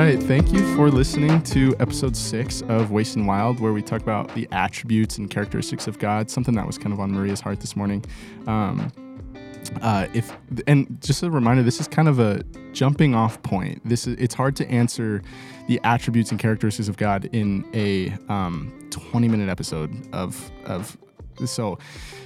Right. 0.03 0.21
Thank 0.21 0.53
you 0.53 0.75
for 0.75 0.91
listening 0.91 1.41
to 1.45 1.77
episode 1.79 2.17
six 2.17 2.61
of 2.62 2.91
Waste 2.91 3.15
and 3.15 3.25
Wild, 3.25 3.61
where 3.61 3.73
we 3.73 3.83
talk 3.83 4.03
about 4.03 4.35
the 4.35 4.49
attributes 4.51 5.17
and 5.17 5.31
characteristics 5.31 5.87
of 5.87 6.01
God, 6.01 6.29
something 6.29 6.57
that 6.57 6.67
was 6.67 6.77
kind 6.77 6.93
of 6.93 6.99
on 6.99 7.12
Maria's 7.12 7.41
heart 7.41 7.61
this 7.61 7.77
morning. 7.77 8.05
Um, 8.49 8.91
uh, 9.81 10.09
if 10.12 10.37
and 10.67 11.01
just 11.01 11.23
a 11.23 11.31
reminder, 11.31 11.62
this 11.62 11.79
is 11.79 11.87
kind 11.87 12.09
of 12.09 12.19
a 12.19 12.43
jumping 12.73 13.15
off 13.15 13.41
point. 13.45 13.81
This 13.88 14.09
is 14.09 14.17
it's 14.19 14.35
hard 14.35 14.57
to 14.57 14.69
answer 14.69 15.23
the 15.69 15.81
attributes 15.85 16.33
and 16.33 16.41
characteristics 16.41 16.88
of 16.88 16.97
God 16.97 17.27
in 17.33 17.65
a 17.73 18.11
um, 18.29 18.73
20 18.91 19.29
minute 19.29 19.49
episode 19.49 19.95
of 20.12 20.51
of 20.65 20.99
so 21.45 21.79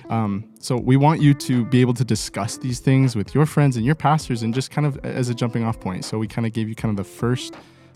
um, 0.09 0.45
so 0.61 0.77
we 0.77 0.97
want 0.97 1.21
you 1.21 1.35
to 1.35 1.65
be 1.67 1.81
able 1.81 1.95
to 1.95 2.05
discuss 2.05 2.57
these 2.59 2.79
things 2.79 3.17
with 3.17 3.35
your 3.35 3.47
friends 3.47 3.77
and 3.77 3.85
your 3.85 3.95
pastors 3.95 4.43
and 4.43 4.55
just 4.55 4.71
kind 4.71 4.87
of 4.87 4.97
as 5.05 5.29
a 5.29 5.35
jumping 5.35 5.65
off 5.65 5.79
point 5.81 6.05
so 6.05 6.19
we 6.19 6.29
kind 6.29 6.47
of 6.47 6.53
gave 6.53 6.69
you 6.69 6.75
kind 6.75 6.91
of 6.91 6.97
the 6.97 7.11
first 7.11 7.55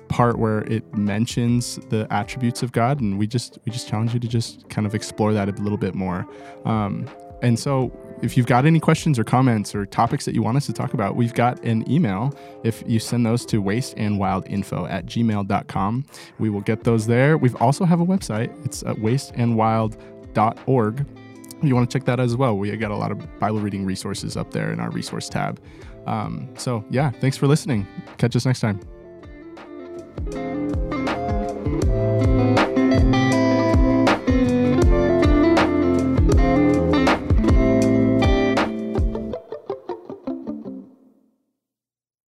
part 0.08 0.38
where 0.38 0.62
it 0.62 0.92
mentions 0.96 1.76
the 1.88 2.06
attributes 2.10 2.62
of 2.62 2.72
god 2.72 3.00
and 3.00 3.18
we 3.18 3.26
just 3.26 3.58
we 3.64 3.72
just 3.72 3.88
challenge 3.88 4.12
you 4.12 4.20
to 4.20 4.28
just 4.28 4.68
kind 4.68 4.86
of 4.86 4.94
explore 4.94 5.32
that 5.32 5.48
a 5.48 5.52
little 5.62 5.78
bit 5.78 5.94
more 5.94 6.26
um, 6.64 7.08
and 7.42 7.58
so 7.58 7.92
if 8.22 8.36
you've 8.36 8.46
got 8.46 8.66
any 8.66 8.80
questions 8.80 9.18
or 9.18 9.24
comments 9.24 9.74
or 9.74 9.86
topics 9.86 10.24
that 10.26 10.34
you 10.34 10.42
want 10.42 10.56
us 10.56 10.66
to 10.66 10.72
talk 10.72 10.94
about, 10.94 11.16
we've 11.16 11.34
got 11.34 11.62
an 11.64 11.90
email. 11.90 12.34
If 12.64 12.82
you 12.86 12.98
send 12.98 13.24
those 13.24 13.46
to 13.46 13.62
wasteandwildinfo 13.62 14.90
at 14.90 15.06
gmail.com, 15.06 16.04
we 16.38 16.50
will 16.50 16.60
get 16.60 16.84
those 16.84 17.06
there. 17.06 17.38
We've 17.38 17.56
also 17.56 17.84
have 17.84 18.00
a 18.00 18.06
website. 18.06 18.52
It's 18.64 18.82
at 18.82 18.96
wasteandwild.org. 18.96 20.19
If 21.62 21.64
you 21.64 21.74
want 21.74 21.90
to 21.90 21.98
check 21.98 22.06
that 22.06 22.20
out 22.20 22.24
as 22.24 22.36
well, 22.36 22.56
we 22.56 22.74
got 22.76 22.90
a 22.90 22.96
lot 22.96 23.12
of 23.12 23.38
Bible 23.38 23.60
reading 23.60 23.84
resources 23.84 24.36
up 24.36 24.50
there 24.50 24.72
in 24.72 24.80
our 24.80 24.90
resource 24.90 25.28
tab. 25.28 25.60
Um, 26.06 26.48
so, 26.56 26.84
yeah, 26.88 27.10
thanks 27.10 27.36
for 27.36 27.46
listening. 27.46 27.86
Catch 28.16 28.34
us 28.36 28.46
next 28.46 28.60
time. 28.60 28.80